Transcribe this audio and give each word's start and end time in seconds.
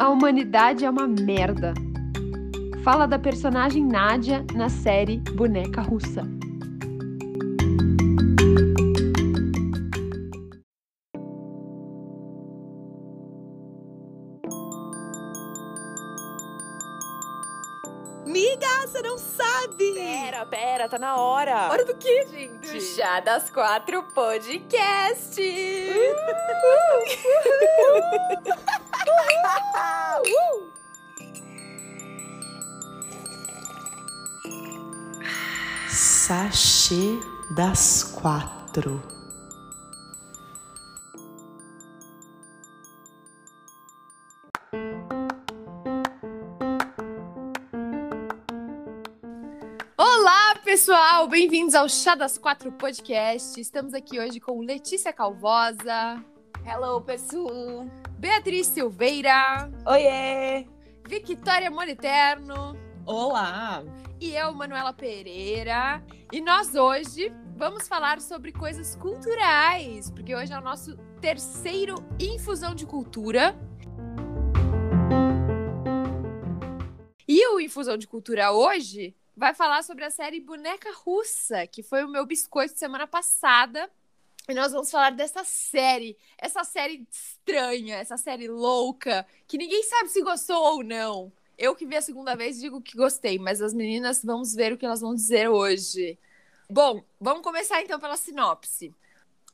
A 0.00 0.08
humanidade 0.08 0.82
é 0.86 0.88
uma 0.88 1.06
merda. 1.06 1.74
Fala 2.82 3.06
da 3.06 3.18
personagem 3.18 3.84
Nádia 3.84 4.42
na 4.54 4.70
série 4.70 5.18
Boneca 5.18 5.82
Russa. 5.82 6.22
Miga, 18.24 18.86
você 18.86 19.02
não 19.02 19.18
sabe! 19.18 19.92
Pera, 19.92 20.46
pera, 20.46 20.88
tá 20.88 20.98
na 20.98 21.16
hora. 21.16 21.68
Hora 21.68 21.84
do 21.84 21.94
quê, 21.98 22.26
gente? 22.30 22.72
Do 22.72 22.80
Chá 22.80 23.20
das 23.20 23.50
Quatro 23.50 24.02
Podcast! 24.14 25.38
Sachê 35.88 37.18
das 37.56 38.04
Quatro. 38.04 39.02
Olá, 49.96 50.54
pessoal! 50.64 51.26
Bem-vindos 51.28 51.74
ao 51.74 51.88
Chá 51.88 52.14
das 52.14 52.38
Quatro 52.38 52.70
Podcast. 52.72 53.60
Estamos 53.60 53.92
aqui 53.94 54.20
hoje 54.20 54.38
com 54.38 54.60
Letícia 54.60 55.12
Calvosa, 55.12 56.24
Hello, 56.64 57.00
pessoal! 57.00 58.09
Beatriz 58.20 58.66
Silveira, 58.66 59.70
Oiê! 59.86 60.66
Victoria 61.08 61.70
Moliterno 61.70 62.76
Olá! 63.06 63.82
e 64.20 64.34
eu, 64.36 64.52
Manuela 64.52 64.92
Pereira. 64.92 66.04
E 66.30 66.38
nós 66.42 66.74
hoje 66.74 67.32
vamos 67.56 67.88
falar 67.88 68.20
sobre 68.20 68.52
coisas 68.52 68.94
culturais, 68.94 70.10
porque 70.10 70.36
hoje 70.36 70.52
é 70.52 70.58
o 70.58 70.60
nosso 70.60 70.98
terceiro 71.18 71.94
Infusão 72.20 72.74
de 72.74 72.84
Cultura. 72.84 73.58
E 77.26 77.46
o 77.54 77.58
Infusão 77.58 77.96
de 77.96 78.06
Cultura 78.06 78.52
hoje 78.52 79.16
vai 79.34 79.54
falar 79.54 79.82
sobre 79.82 80.04
a 80.04 80.10
série 80.10 80.40
Boneca 80.40 80.90
Russa, 80.94 81.66
que 81.66 81.82
foi 81.82 82.04
o 82.04 82.08
meu 82.10 82.26
biscoito 82.26 82.78
semana 82.78 83.06
passada. 83.06 83.90
E 84.48 84.54
nós 84.54 84.72
vamos 84.72 84.90
falar 84.90 85.10
dessa 85.10 85.44
série, 85.44 86.16
essa 86.36 86.64
série 86.64 87.06
estranha, 87.10 87.96
essa 87.96 88.16
série 88.16 88.48
louca, 88.48 89.26
que 89.46 89.58
ninguém 89.58 89.82
sabe 89.84 90.08
se 90.08 90.22
gostou 90.22 90.60
ou 90.60 90.82
não. 90.82 91.32
Eu 91.56 91.76
que 91.76 91.86
vi 91.86 91.96
a 91.96 92.02
segunda 92.02 92.34
vez 92.34 92.58
digo 92.58 92.80
que 92.80 92.96
gostei, 92.96 93.38
mas 93.38 93.60
as 93.60 93.74
meninas 93.74 94.24
vamos 94.24 94.54
ver 94.54 94.72
o 94.72 94.78
que 94.78 94.86
elas 94.86 95.02
vão 95.02 95.14
dizer 95.14 95.48
hoje. 95.48 96.18
Bom, 96.68 97.04
vamos 97.20 97.42
começar 97.42 97.82
então 97.82 98.00
pela 98.00 98.16
sinopse. 98.16 98.94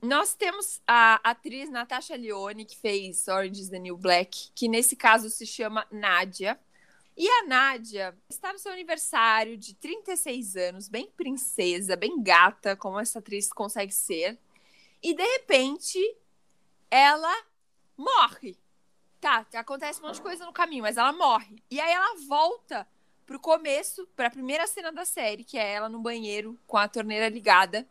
Nós 0.02 0.34
temos 0.34 0.80
a 0.86 1.14
atriz 1.24 1.70
Natasha 1.70 2.14
Lyonne, 2.16 2.64
que 2.64 2.76
fez 2.76 3.26
Orange 3.26 3.62
is 3.62 3.70
the 3.70 3.78
New 3.78 3.96
Black, 3.96 4.50
que 4.54 4.68
nesse 4.68 4.94
caso 4.94 5.28
se 5.30 5.46
chama 5.46 5.86
Nádia. 5.90 6.58
E 7.16 7.26
a 7.26 7.46
Nádia 7.46 8.16
está 8.28 8.52
no 8.52 8.58
seu 8.58 8.70
aniversário 8.70 9.56
de 9.56 9.74
36 9.74 10.54
anos, 10.56 10.88
bem 10.88 11.10
princesa, 11.16 11.96
bem 11.96 12.22
gata, 12.22 12.76
como 12.76 13.00
essa 13.00 13.18
atriz 13.18 13.50
consegue 13.50 13.92
ser. 13.92 14.38
E 15.06 15.14
de 15.14 15.22
repente, 15.22 16.00
ela 16.90 17.32
morre. 17.96 18.58
Tá, 19.20 19.46
acontece 19.54 20.00
um 20.00 20.06
monte 20.06 20.16
de 20.16 20.22
coisa 20.22 20.44
no 20.44 20.52
caminho, 20.52 20.82
mas 20.82 20.96
ela 20.96 21.12
morre. 21.12 21.62
E 21.70 21.78
aí 21.78 21.92
ela 21.92 22.16
volta 22.26 22.84
pro 23.24 23.38
começo, 23.38 24.04
pra 24.16 24.28
primeira 24.28 24.66
cena 24.66 24.90
da 24.90 25.04
série, 25.04 25.44
que 25.44 25.56
é 25.56 25.74
ela 25.74 25.88
no 25.88 26.00
banheiro 26.00 26.58
com 26.66 26.76
a 26.76 26.88
torneira 26.88 27.28
ligada. 27.28 27.88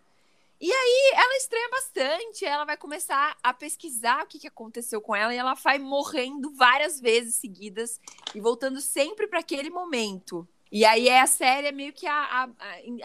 E 0.60 0.70
aí 0.70 1.12
ela 1.16 1.38
estranha 1.38 1.70
bastante, 1.70 2.44
ela 2.44 2.66
vai 2.66 2.76
começar 2.76 3.38
a 3.42 3.54
pesquisar 3.54 4.26
o 4.26 4.28
que, 4.28 4.38
que 4.38 4.48
aconteceu 4.50 5.00
com 5.00 5.16
ela 5.16 5.34
e 5.34 5.38
ela 5.38 5.54
vai 5.54 5.80
morrendo 5.80 6.54
várias 6.54 7.00
vezes 7.00 7.36
seguidas 7.36 7.98
e 8.34 8.42
voltando 8.42 8.82
sempre 8.82 9.26
para 9.26 9.40
aquele 9.40 9.70
momento. 9.70 10.46
E 10.72 10.84
aí 10.84 11.08
é 11.08 11.22
a 11.22 11.28
série 11.28 11.68
é 11.68 11.72
meio 11.72 11.94
que 11.94 12.06
a, 12.08 12.44
a, 12.44 12.50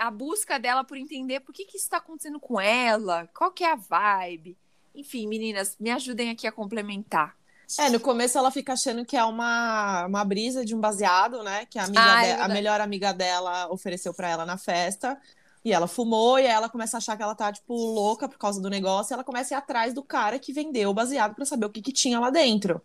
a 0.06 0.10
busca 0.10 0.58
dela 0.58 0.82
por 0.82 0.96
entender 0.96 1.40
por 1.40 1.52
que, 1.54 1.64
que 1.64 1.76
isso 1.76 1.86
está 1.86 1.98
acontecendo 1.98 2.40
com 2.40 2.60
ela, 2.60 3.28
qual 3.36 3.52
que 3.52 3.62
é 3.62 3.72
a 3.72 3.76
vibe. 3.76 4.56
Enfim, 4.94 5.26
meninas, 5.28 5.76
me 5.78 5.90
ajudem 5.90 6.30
aqui 6.30 6.46
a 6.46 6.52
complementar. 6.52 7.36
É, 7.78 7.88
no 7.88 8.00
começo 8.00 8.36
ela 8.36 8.50
fica 8.50 8.72
achando 8.72 9.04
que 9.04 9.16
é 9.16 9.22
uma, 9.22 10.06
uma 10.06 10.24
brisa 10.24 10.64
de 10.64 10.74
um 10.74 10.80
baseado, 10.80 11.44
né? 11.44 11.64
Que 11.66 11.78
a, 11.78 11.84
amiga 11.84 12.00
Ah, 12.02 12.22
é 12.22 12.26
de- 12.26 12.30
a 12.32 12.34
verdade. 12.38 12.52
melhor 12.54 12.80
amiga 12.80 13.12
dela 13.12 13.72
ofereceu 13.72 14.12
pra 14.12 14.28
ela 14.28 14.44
na 14.44 14.58
festa. 14.58 15.16
E 15.64 15.72
ela 15.72 15.86
fumou, 15.86 16.38
e 16.38 16.46
aí 16.46 16.52
ela 16.52 16.68
começa 16.70 16.96
a 16.96 16.98
achar 16.98 17.16
que 17.16 17.22
ela 17.22 17.34
tá, 17.34 17.52
tipo, 17.52 17.74
louca 17.74 18.26
por 18.28 18.38
causa 18.38 18.60
do 18.60 18.68
negócio. 18.70 19.12
E 19.12 19.14
ela 19.14 19.22
começa 19.22 19.54
a 19.54 19.56
ir 19.56 19.58
atrás 19.58 19.92
do 19.94 20.02
cara 20.02 20.38
que 20.38 20.52
vendeu 20.54 20.90
o 20.90 20.94
baseado 20.94 21.34
pra 21.34 21.44
saber 21.44 21.66
o 21.66 21.70
que, 21.70 21.82
que 21.82 21.92
tinha 21.92 22.18
lá 22.18 22.30
dentro. 22.30 22.82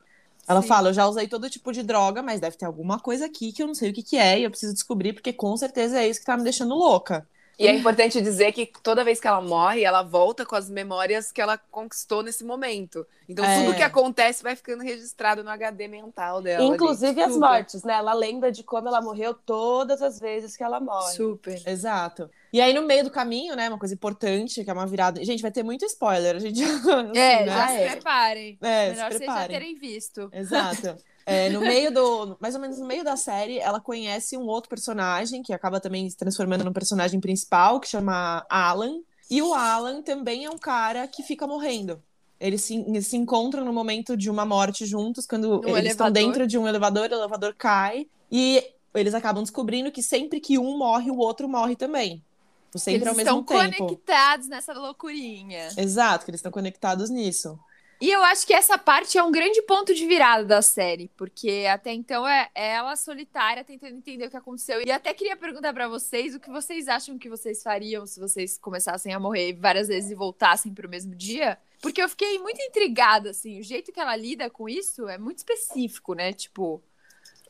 Ela 0.48 0.62
Sim. 0.62 0.68
fala: 0.68 0.90
Eu 0.90 0.94
já 0.94 1.08
usei 1.08 1.28
todo 1.28 1.50
tipo 1.50 1.72
de 1.72 1.84
droga, 1.84 2.22
mas 2.24 2.40
deve 2.40 2.58
ter 2.58 2.66
alguma 2.66 3.00
coisa 3.00 3.26
aqui 3.26 3.52
que 3.52 3.64
eu 3.64 3.68
não 3.68 3.74
sei 3.76 3.92
o 3.92 3.94
que, 3.94 4.04
que 4.04 4.18
é, 4.18 4.40
e 4.40 4.44
eu 4.44 4.50
preciso 4.52 4.74
descobrir, 4.74 5.14
porque 5.14 5.34
com 5.34 5.56
certeza 5.58 6.00
é 6.00 6.08
isso 6.08 6.20
que 6.20 6.26
tá 6.26 6.38
me 6.38 6.44
deixando 6.44 6.76
louca. 6.76 7.28
E 7.58 7.68
é 7.68 7.72
importante 7.74 8.22
dizer 8.22 8.52
que 8.52 8.70
toda 8.84 9.04
vez 9.04 9.20
que 9.20 9.28
ela 9.28 9.42
morre, 9.42 9.84
ela 9.84 10.04
volta 10.04 10.46
com 10.46 10.56
as 10.56 10.70
memórias 10.70 11.32
que 11.32 11.42
ela 11.42 11.58
conquistou 11.58 12.22
nesse 12.22 12.44
momento. 12.44 13.06
Então 13.30 13.46
É. 13.46 13.64
tudo 13.64 13.76
que 13.76 13.82
acontece 13.82 14.44
vai 14.44 14.56
ficando 14.56 14.84
registrado 14.84 15.44
no 15.44 15.50
HD 15.50 15.88
mental 15.88 16.42
dela. 16.42 16.64
Inclusive 16.64 17.22
as 17.22 17.34
Super. 17.34 17.48
mortes, 17.48 17.84
né? 17.84 17.94
Ela 17.94 18.14
lembra 18.14 18.52
de 18.52 18.62
como 18.64 18.88
ela 18.88 19.02
morreu 19.02 19.34
todas 19.34 20.02
as 20.02 20.20
vezes 20.20 20.58
que 20.58 20.64
ela 20.64 20.80
morre. 20.80 21.14
Super. 21.16 21.62
Exato. 21.66 22.30
E 22.52 22.60
aí, 22.62 22.74
no 22.74 22.82
meio 22.84 23.04
do 23.04 23.10
caminho, 23.10 23.56
né, 23.56 23.68
uma 23.70 23.80
coisa 23.80 23.94
importante, 23.94 24.64
que 24.64 24.70
é 24.70 24.74
uma 24.74 24.86
virada. 24.88 25.24
Gente, 25.24 25.42
vai 25.42 25.52
ter 25.52 25.64
muito 25.64 25.86
spoiler. 25.86 26.36
A 26.36 26.40
gente 26.40 26.60
já. 26.60 26.66
assim, 26.68 27.18
É, 27.18 27.46
né? 27.46 27.48
já 27.48 27.68
se 27.68 27.74
é. 27.78 27.90
preparem. 27.92 28.58
É, 28.62 28.90
Melhor 28.92 28.96
se 28.96 28.96
vocês 28.96 29.12
já 29.12 29.18
preparem. 29.34 29.60
terem 29.60 29.76
visto. 29.76 30.30
Exato. 30.34 30.96
É, 31.26 31.50
no 31.50 31.60
meio 31.62 31.92
do. 31.92 32.38
Mais 32.40 32.54
ou 32.56 32.62
menos 32.62 32.78
no 32.78 32.86
meio 32.86 33.04
da 33.04 33.16
série, 33.18 33.58
ela 33.58 33.80
conhece 33.80 34.38
um 34.38 34.46
outro 34.46 34.70
personagem 34.70 35.42
que 35.42 35.52
acaba 35.54 35.80
também 35.80 36.08
se 36.10 36.16
transformando 36.16 36.64
no 36.64 36.72
personagem 36.74 37.20
principal, 37.20 37.80
que 37.80 37.88
chama 37.88 38.46
Alan. 38.50 39.00
E 39.30 39.42
o 39.42 39.54
Alan 39.54 40.02
também 40.04 40.46
é 40.46 40.50
um 40.50 40.58
cara 40.58 41.08
que 41.08 41.24
fica 41.24 41.48
morrendo. 41.48 42.02
Eles 42.40 42.62
se, 42.64 42.76
eles 42.76 43.08
se 43.08 43.18
encontram 43.18 43.66
no 43.66 43.74
momento 43.74 44.16
de 44.16 44.30
uma 44.30 44.46
morte 44.46 44.86
juntos, 44.86 45.26
quando 45.26 45.62
No 45.62 45.78
eles 45.78 45.92
estão 45.92 46.08
elevador. 46.08 46.12
dentro 46.12 46.48
de 46.48 46.58
um 46.58 46.68
elevador, 46.68 47.10
o 47.10 47.14
elevador 47.16 47.56
cai. 47.58 48.06
E 48.32 48.64
eles 48.94 49.14
acabam 49.16 49.42
descobrindo 49.42 49.92
que 49.92 50.04
sempre 50.04 50.40
que 50.40 50.60
um 50.60 50.78
morre, 50.78 51.10
o 51.10 51.18
outro 51.18 51.48
morre 51.50 51.76
também. 51.76 52.22
Sempre 52.76 52.96
Eles 52.96 53.08
ao 53.08 53.16
mesmo 53.16 53.40
estão 53.40 53.44
tempo. 53.72 53.78
conectados 53.86 54.48
nessa 54.50 54.74
loucurinha. 54.74 55.70
Exato, 55.78 56.26
que 56.26 56.32
eles 56.32 56.40
estão 56.40 56.52
conectados 56.52 57.10
nisso. 57.10 57.58
E 58.02 58.12
eu 58.12 58.22
acho 58.24 58.46
que 58.46 58.54
essa 58.54 58.78
parte 58.78 59.18
é 59.18 59.24
um 59.24 59.32
grande 59.32 59.62
ponto 59.62 59.94
de 59.94 60.06
virada 60.06 60.44
da 60.44 60.62
série, 60.62 61.10
porque 61.16 61.66
até 61.70 61.94
então 61.94 62.28
é 62.28 62.50
ela 62.54 62.96
solitária 62.96 63.64
tentando 63.64 63.96
entender 63.96 64.26
o 64.26 64.30
que 64.30 64.38
aconteceu. 64.38 64.82
E 64.86 64.92
até 64.92 65.14
queria 65.14 65.38
perguntar 65.38 65.74
pra 65.74 65.88
vocês 65.88 66.36
o 66.36 66.40
que 66.40 66.50
vocês 66.50 66.88
acham 66.88 67.18
que 67.18 67.30
vocês 67.30 67.64
fariam 67.64 68.06
se 68.06 68.20
vocês 68.20 68.58
começassem 68.58 69.14
a 69.14 69.20
morrer 69.20 69.54
várias 69.54 69.88
vezes 69.88 70.12
e 70.12 70.16
voltassem 70.16 70.74
pro 70.74 70.90
mesmo 70.90 71.16
dia. 71.16 71.58
Porque 71.82 72.02
eu 72.02 72.10
fiquei 72.10 72.38
muito 72.40 72.62
intrigada, 72.62 73.30
assim. 73.30 73.60
O 73.60 73.64
jeito 73.64 73.92
que 73.92 74.00
ela 74.00 74.16
lida 74.16 74.50
com 74.50 74.68
isso 74.68 75.08
é 75.08 75.18
muito 75.18 75.38
específico, 75.38 76.14
né? 76.14 76.34
Tipo, 76.34 76.84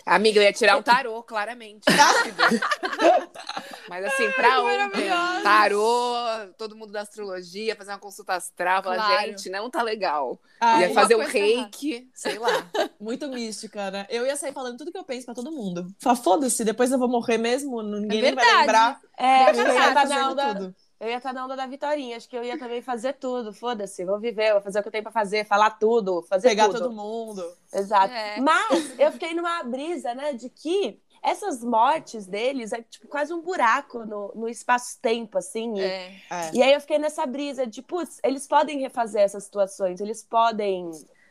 Amiga, 0.05 0.39
eu 0.39 0.43
ia 0.43 0.53
tirar 0.53 0.77
um 0.77 0.83
tarô, 0.83 1.23
claramente. 1.23 1.85
Mas 3.89 4.05
assim, 4.05 4.29
pra 4.31 4.61
ontem, 4.61 5.09
tarô, 5.41 6.15
todo 6.57 6.75
mundo 6.75 6.91
da 6.91 7.01
astrologia, 7.01 7.75
fazer 7.75 7.91
uma 7.91 7.99
consulta 7.99 8.33
astral, 8.33 8.83
falar, 8.83 8.95
Claro. 8.97 9.27
gente, 9.29 9.49
não 9.49 9.69
tá 9.69 9.81
legal. 9.81 10.39
Ah, 10.59 10.81
ia 10.81 10.93
fazer 10.93 11.15
um 11.15 11.19
tá 11.19 11.23
errada. 11.23 11.39
reiki, 11.39 12.09
sei 12.13 12.37
lá. 12.37 12.67
Muito 12.99 13.27
mística, 13.27 13.89
né? 13.89 14.05
Eu 14.09 14.25
ia 14.25 14.35
sair 14.35 14.53
falando 14.53 14.77
tudo 14.77 14.91
que 14.91 14.97
eu 14.97 15.03
penso 15.03 15.25
pra 15.25 15.33
todo 15.33 15.51
mundo. 15.51 15.87
Fala, 15.99 16.15
foda-se, 16.15 16.63
depois 16.63 16.91
eu 16.91 16.99
vou 16.99 17.09
morrer 17.09 17.39
mesmo, 17.39 17.81
ninguém 17.81 18.21
nem 18.21 18.35
vai 18.35 18.45
verdade. 18.45 18.59
lembrar. 18.59 18.99
É, 19.17 19.53
na 19.53 19.93
fazendo 19.93 20.31
onda. 20.31 20.55
tudo. 20.55 20.75
Eu 21.05 21.11
ia 21.11 21.17
estar 21.17 21.33
na 21.33 21.45
onda 21.45 21.55
da 21.55 21.67
Vitorinha. 21.67 22.17
Acho 22.17 22.27
que 22.27 22.35
eu 22.35 22.43
ia 22.43 22.57
também 22.57 22.81
fazer 22.81 23.13
tudo. 23.13 23.53
Foda-se, 23.53 24.03
vou 24.03 24.19
viver, 24.19 24.53
vou 24.53 24.61
fazer 24.61 24.79
o 24.79 24.81
que 24.81 24.87
eu 24.87 24.91
tenho 24.91 25.03
pra 25.03 25.11
fazer, 25.11 25.45
falar 25.45 25.69
tudo, 25.71 26.23
fazer 26.23 26.49
Pegar 26.49 26.65
tudo. 26.67 26.79
todo 26.79 26.91
mundo. 26.91 27.45
Exato. 27.71 28.11
É. 28.11 28.41
Mas 28.41 28.99
eu 28.99 29.11
fiquei 29.11 29.35
numa 29.35 29.61
brisa, 29.63 30.15
né, 30.15 30.33
de 30.33 30.49
que 30.49 30.99
essas 31.21 31.63
mortes 31.63 32.25
deles 32.25 32.71
é 32.73 32.81
tipo 32.81 33.07
quase 33.07 33.31
um 33.33 33.41
buraco 33.41 34.05
no, 34.05 34.31
no 34.33 34.49
espaço-tempo, 34.49 35.37
assim. 35.37 35.77
e- 35.77 35.81
é, 35.83 36.07
É. 36.31 36.51
E 36.55 36.63
aí 36.63 36.73
eu 36.73 36.81
fiquei 36.81 36.97
nessa 36.97 37.23
brisa 37.27 37.67
de, 37.67 37.81
putz, 37.83 38.19
eles 38.23 38.47
podem 38.47 38.79
refazer 38.79 39.21
essas 39.21 39.43
situações, 39.43 40.01
eles 40.01 40.23
podem 40.23 40.89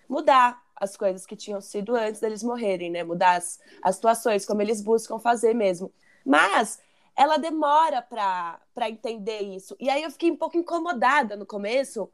mudar 0.09 0.63
as 0.77 0.97
coisas 0.97 1.25
que 1.27 1.35
tinham 1.37 1.61
sido 1.61 1.97
antes 1.97 2.21
deles 2.21 2.43
morrerem, 2.45 2.91
né? 2.91 3.03
Mudar 3.03 3.37
as, 3.37 3.61
as 3.83 3.97
situações, 3.97 4.45
como 4.47 4.63
eles 4.63 4.81
buscam 4.83 5.19
fazer 5.19 5.53
mesmo. 5.55 5.93
Mas 6.25 6.81
ela 7.17 7.37
demora 7.37 8.03
pra 8.03 8.91
entender 8.91 9.41
isso. 9.41 9.77
E 9.79 9.89
aí 9.89 10.03
eu 10.03 10.11
fiquei 10.11 10.31
um 10.31 10.37
pouco 10.37 10.57
incomodada 10.57 11.37
no 11.37 11.47
começo, 11.47 12.11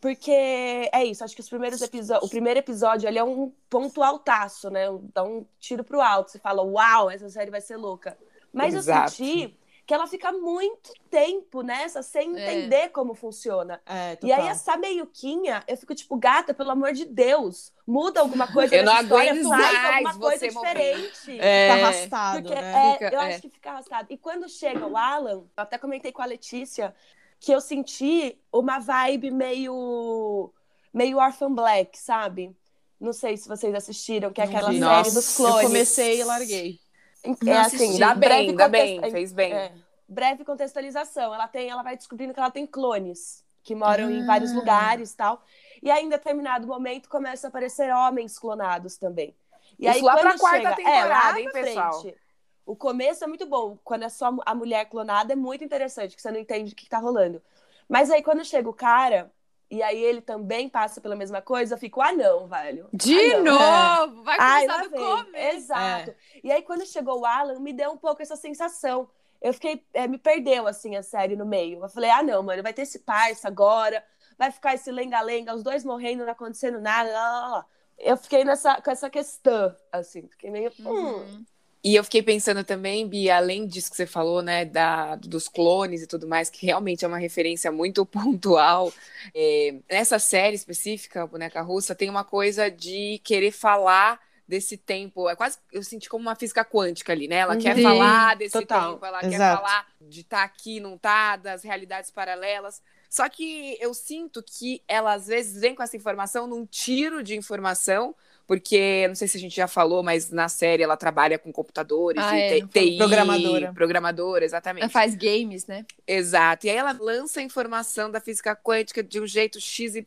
Porque 0.00 0.32
é 0.32 1.04
isso, 1.04 1.22
acho 1.22 1.32
que 1.32 1.40
os 1.40 1.48
primeiros 1.48 1.80
o 2.20 2.28
primeiro 2.28 2.58
episódio 2.58 3.08
ali 3.08 3.18
é 3.18 3.24
um 3.24 3.52
ponto 3.70 4.02
altaço, 4.02 4.68
né? 4.68 4.86
Dá 5.14 5.22
um 5.22 5.46
tiro 5.60 5.84
pro 5.84 6.00
alto. 6.00 6.32
Você 6.32 6.40
fala, 6.40 6.60
uau, 6.60 7.08
essa 7.08 7.28
série 7.28 7.52
vai 7.52 7.60
ser 7.60 7.76
louca. 7.76 8.18
Mas 8.52 8.74
Exato. 8.74 9.04
eu 9.04 9.08
senti 9.10 9.56
que 9.86 9.92
ela 9.92 10.06
fica 10.06 10.30
muito 10.32 10.92
tempo 11.10 11.62
nessa, 11.62 12.02
sem 12.02 12.28
É. 12.38 12.54
entender 12.54 12.88
como 12.90 13.14
funciona. 13.14 13.80
É, 13.84 14.16
E 14.22 14.32
aí, 14.32 14.46
essa 14.46 14.76
meiuquinha, 14.76 15.62
eu 15.66 15.76
fico 15.76 15.94
tipo, 15.94 16.16
gata, 16.16 16.54
pelo 16.54 16.70
amor 16.70 16.92
de 16.92 17.04
Deus, 17.04 17.72
muda 17.86 18.20
alguma 18.20 18.46
coisa 18.52 18.74
Eu 18.74 18.84
não 18.84 18.92
história, 19.00 19.32
aguento 19.32 19.48
faz 19.48 19.72
mais 19.82 20.06
alguma 20.06 20.14
coisa 20.20 20.48
diferente. 20.48 21.40
É, 21.40 21.68
Tá 21.68 21.74
arrastado, 21.74 22.42
Porque 22.48 22.54
né? 22.60 22.90
é, 22.90 22.92
Fica- 22.94 23.10
eu 23.12 23.20
é. 23.20 23.28
acho 23.28 23.42
que 23.42 23.48
fica 23.50 23.70
arrastado. 23.70 24.06
E 24.10 24.16
quando 24.16 24.48
chega 24.48 24.86
o 24.86 24.96
Alan, 24.96 25.30
eu 25.32 25.48
até 25.56 25.78
comentei 25.78 26.12
com 26.12 26.22
a 26.22 26.26
Letícia 26.26 26.94
que 27.40 27.52
eu 27.52 27.60
senti 27.60 28.38
uma 28.52 28.78
vibe 28.78 29.30
meio 29.32 30.52
meio 30.94 31.18
Orphan 31.18 31.52
Black, 31.54 31.98
sabe? 31.98 32.56
Não 33.00 33.12
sei 33.12 33.36
se 33.36 33.48
vocês 33.48 33.74
assistiram, 33.74 34.32
que 34.32 34.40
é 34.40 34.44
aquela 34.44 34.70
vi. 34.70 34.84
série 34.86 35.10
Nossa, 35.10 35.12
dos 35.12 35.38
Eu 35.40 35.46
clones. 35.46 35.66
comecei 35.66 36.20
e 36.20 36.24
larguei. 36.24 36.81
É 37.24 37.28
Não 37.44 37.60
assim, 37.60 37.76
assisti. 37.76 37.98
Dá 38.00 38.14
breve 38.14 38.46
bem, 38.46 38.56
dá 38.56 38.68
bem, 38.68 38.94
contexto- 38.96 39.12
fez 39.12 39.32
bem. 39.32 39.52
é, 39.52 39.72
breve 40.08 40.44
contextualização. 40.44 41.34
Ela 41.34 41.46
tem, 41.48 41.68
ela 41.70 41.82
vai 41.82 41.96
descobrindo 41.96 42.34
que 42.34 42.40
ela 42.40 42.50
tem 42.50 42.66
clones 42.66 43.44
que 43.62 43.74
moram 43.76 44.10
em 44.10 44.22
Ah. 44.22 44.26
vários 44.26 44.52
lugares, 44.52 45.14
tal. 45.14 45.40
E 45.80 45.90
aí, 45.90 46.04
em 46.04 46.08
determinado 46.08 46.66
momento, 46.66 47.08
começam 47.08 47.46
a 47.46 47.50
aparecer 47.50 47.92
homens 47.94 48.38
clonados 48.38 48.96
também. 48.96 49.34
E 49.78 49.86
Isso 49.86 49.96
aí, 49.98 50.02
lá 50.02 50.16
pra 50.16 50.30
quando 50.30 50.40
quarta 50.40 50.56
chega, 50.58 50.74
temporada, 50.76 50.98
é, 51.00 51.08
lá 51.08 51.40
hein, 51.40 51.50
pra 51.50 51.62
pessoal? 51.62 52.00
frente, 52.00 52.18
O 52.66 52.76
começo 52.76 53.24
é 53.24 53.26
muito 53.26 53.44
bom. 53.46 53.76
Quando 53.84 54.04
é 54.04 54.08
só 54.08 54.32
a 54.46 54.54
mulher 54.54 54.84
clonada, 54.86 55.32
é 55.32 55.36
muito 55.36 55.64
interessante, 55.64 56.14
que 56.14 56.22
você 56.22 56.30
não 56.30 56.38
entende 56.38 56.72
o 56.72 56.76
que 56.76 56.88
tá 56.88 56.98
rolando. 56.98 57.42
Mas 57.88 58.08
aí, 58.10 58.22
quando 58.22 58.44
chega 58.44 58.68
o 58.68 58.72
cara, 58.72 59.30
e 59.72 59.82
aí 59.82 60.04
ele 60.04 60.20
também 60.20 60.68
passa 60.68 61.00
pela 61.00 61.16
mesma 61.16 61.40
coisa, 61.40 61.74
eu 61.74 61.78
fico, 61.78 62.02
ah, 62.02 62.12
não, 62.12 62.46
velho. 62.46 62.90
De 62.92 63.18
ah, 63.32 63.40
não. 63.40 64.06
novo! 64.06 64.22
Vai 64.22 64.36
Ai, 64.38 64.66
começar 64.66 64.82
do 64.82 64.90
começo. 64.90 65.56
Exato. 65.56 66.14
E 66.44 66.52
aí, 66.52 66.60
quando 66.60 66.84
chegou 66.84 67.20
o 67.20 67.24
Alan, 67.24 67.58
me 67.58 67.72
deu 67.72 67.90
um 67.90 67.96
pouco 67.96 68.20
essa 68.20 68.36
sensação. 68.36 69.08
Eu 69.40 69.54
fiquei, 69.54 69.82
é, 69.94 70.06
me 70.06 70.18
perdeu, 70.18 70.66
assim, 70.66 70.94
a 70.94 71.02
série 71.02 71.36
no 71.36 71.46
meio. 71.46 71.82
Eu 71.82 71.88
falei, 71.88 72.10
ah, 72.10 72.22
não, 72.22 72.42
mano, 72.42 72.62
vai 72.62 72.74
ter 72.74 72.82
esse 72.82 72.98
parça 72.98 73.48
agora, 73.48 74.04
vai 74.36 74.50
ficar 74.50 74.74
esse 74.74 74.92
lenga-lenga, 74.92 75.54
os 75.54 75.62
dois 75.62 75.86
morrendo, 75.86 76.26
não 76.26 76.32
acontecendo 76.32 76.78
nada, 76.78 77.10
lá, 77.10 77.30
lá, 77.30 77.48
lá. 77.48 77.66
Eu 77.98 78.18
fiquei 78.18 78.44
nessa, 78.44 78.78
com 78.78 78.90
essa 78.90 79.08
questão, 79.08 79.74
assim, 79.90 80.28
fiquei 80.28 80.50
meio, 80.50 80.70
hum, 80.80 80.84
Uhum. 80.84 81.46
E 81.84 81.96
eu 81.96 82.04
fiquei 82.04 82.22
pensando 82.22 82.62
também, 82.62 83.08
Bia, 83.08 83.36
além 83.36 83.66
disso 83.66 83.90
que 83.90 83.96
você 83.96 84.06
falou, 84.06 84.40
né, 84.40 84.64
da, 84.64 85.16
dos 85.16 85.48
clones 85.48 86.02
e 86.02 86.06
tudo 86.06 86.28
mais, 86.28 86.48
que 86.48 86.64
realmente 86.64 87.04
é 87.04 87.08
uma 87.08 87.18
referência 87.18 87.72
muito 87.72 88.06
pontual. 88.06 88.92
é, 89.34 89.74
nessa 89.90 90.18
série 90.18 90.54
específica, 90.54 91.26
Boneca 91.26 91.60
Russa, 91.60 91.94
tem 91.94 92.08
uma 92.08 92.24
coisa 92.24 92.70
de 92.70 93.20
querer 93.24 93.50
falar 93.50 94.20
desse 94.46 94.76
tempo. 94.76 95.28
É 95.28 95.34
quase, 95.34 95.58
eu 95.72 95.82
senti 95.82 96.08
como 96.08 96.22
uma 96.22 96.36
física 96.36 96.64
quântica 96.64 97.12
ali, 97.12 97.26
né? 97.26 97.36
Ela 97.36 97.56
quer 97.56 97.74
Sim, 97.74 97.82
falar 97.82 98.36
desse 98.36 98.52
total. 98.52 98.92
tempo, 98.92 99.06
ela 99.06 99.20
quer 99.20 99.32
Exato. 99.34 99.56
falar 99.56 99.86
de 100.00 100.20
estar 100.20 100.42
aqui, 100.44 100.78
não 100.78 100.98
tá, 100.98 101.36
das 101.36 101.64
realidades 101.64 102.10
paralelas. 102.10 102.80
Só 103.08 103.28
que 103.28 103.76
eu 103.80 103.92
sinto 103.92 104.42
que 104.42 104.82
ela 104.86 105.14
às 105.14 105.26
vezes 105.26 105.60
vem 105.60 105.74
com 105.74 105.82
essa 105.82 105.96
informação 105.96 106.46
num 106.46 106.64
tiro 106.64 107.22
de 107.22 107.36
informação, 107.36 108.14
porque 108.52 109.08
não 109.08 109.14
sei 109.14 109.26
se 109.28 109.38
a 109.38 109.40
gente 109.40 109.56
já 109.56 109.66
falou, 109.66 110.02
mas 110.02 110.30
na 110.30 110.46
série 110.46 110.82
ela 110.82 110.94
trabalha 110.94 111.38
com 111.38 111.50
computadores 111.50 112.22
Ah, 112.22 112.36
e 112.36 112.60
é. 112.60 112.66
TI, 112.66 112.98
Programadora. 112.98 113.72
programadora, 113.72 114.44
exatamente. 114.44 114.82
Ela 114.82 114.90
faz 114.90 115.14
games, 115.14 115.66
né? 115.66 115.86
Exato. 116.06 116.66
E 116.66 116.70
aí 116.70 116.76
ela 116.76 116.92
lança 117.00 117.40
a 117.40 117.42
informação 117.42 118.10
da 118.10 118.20
física 118.20 118.54
quântica 118.54 119.02
de 119.02 119.18
um 119.18 119.26
jeito 119.26 119.58
XYZ, 119.58 120.02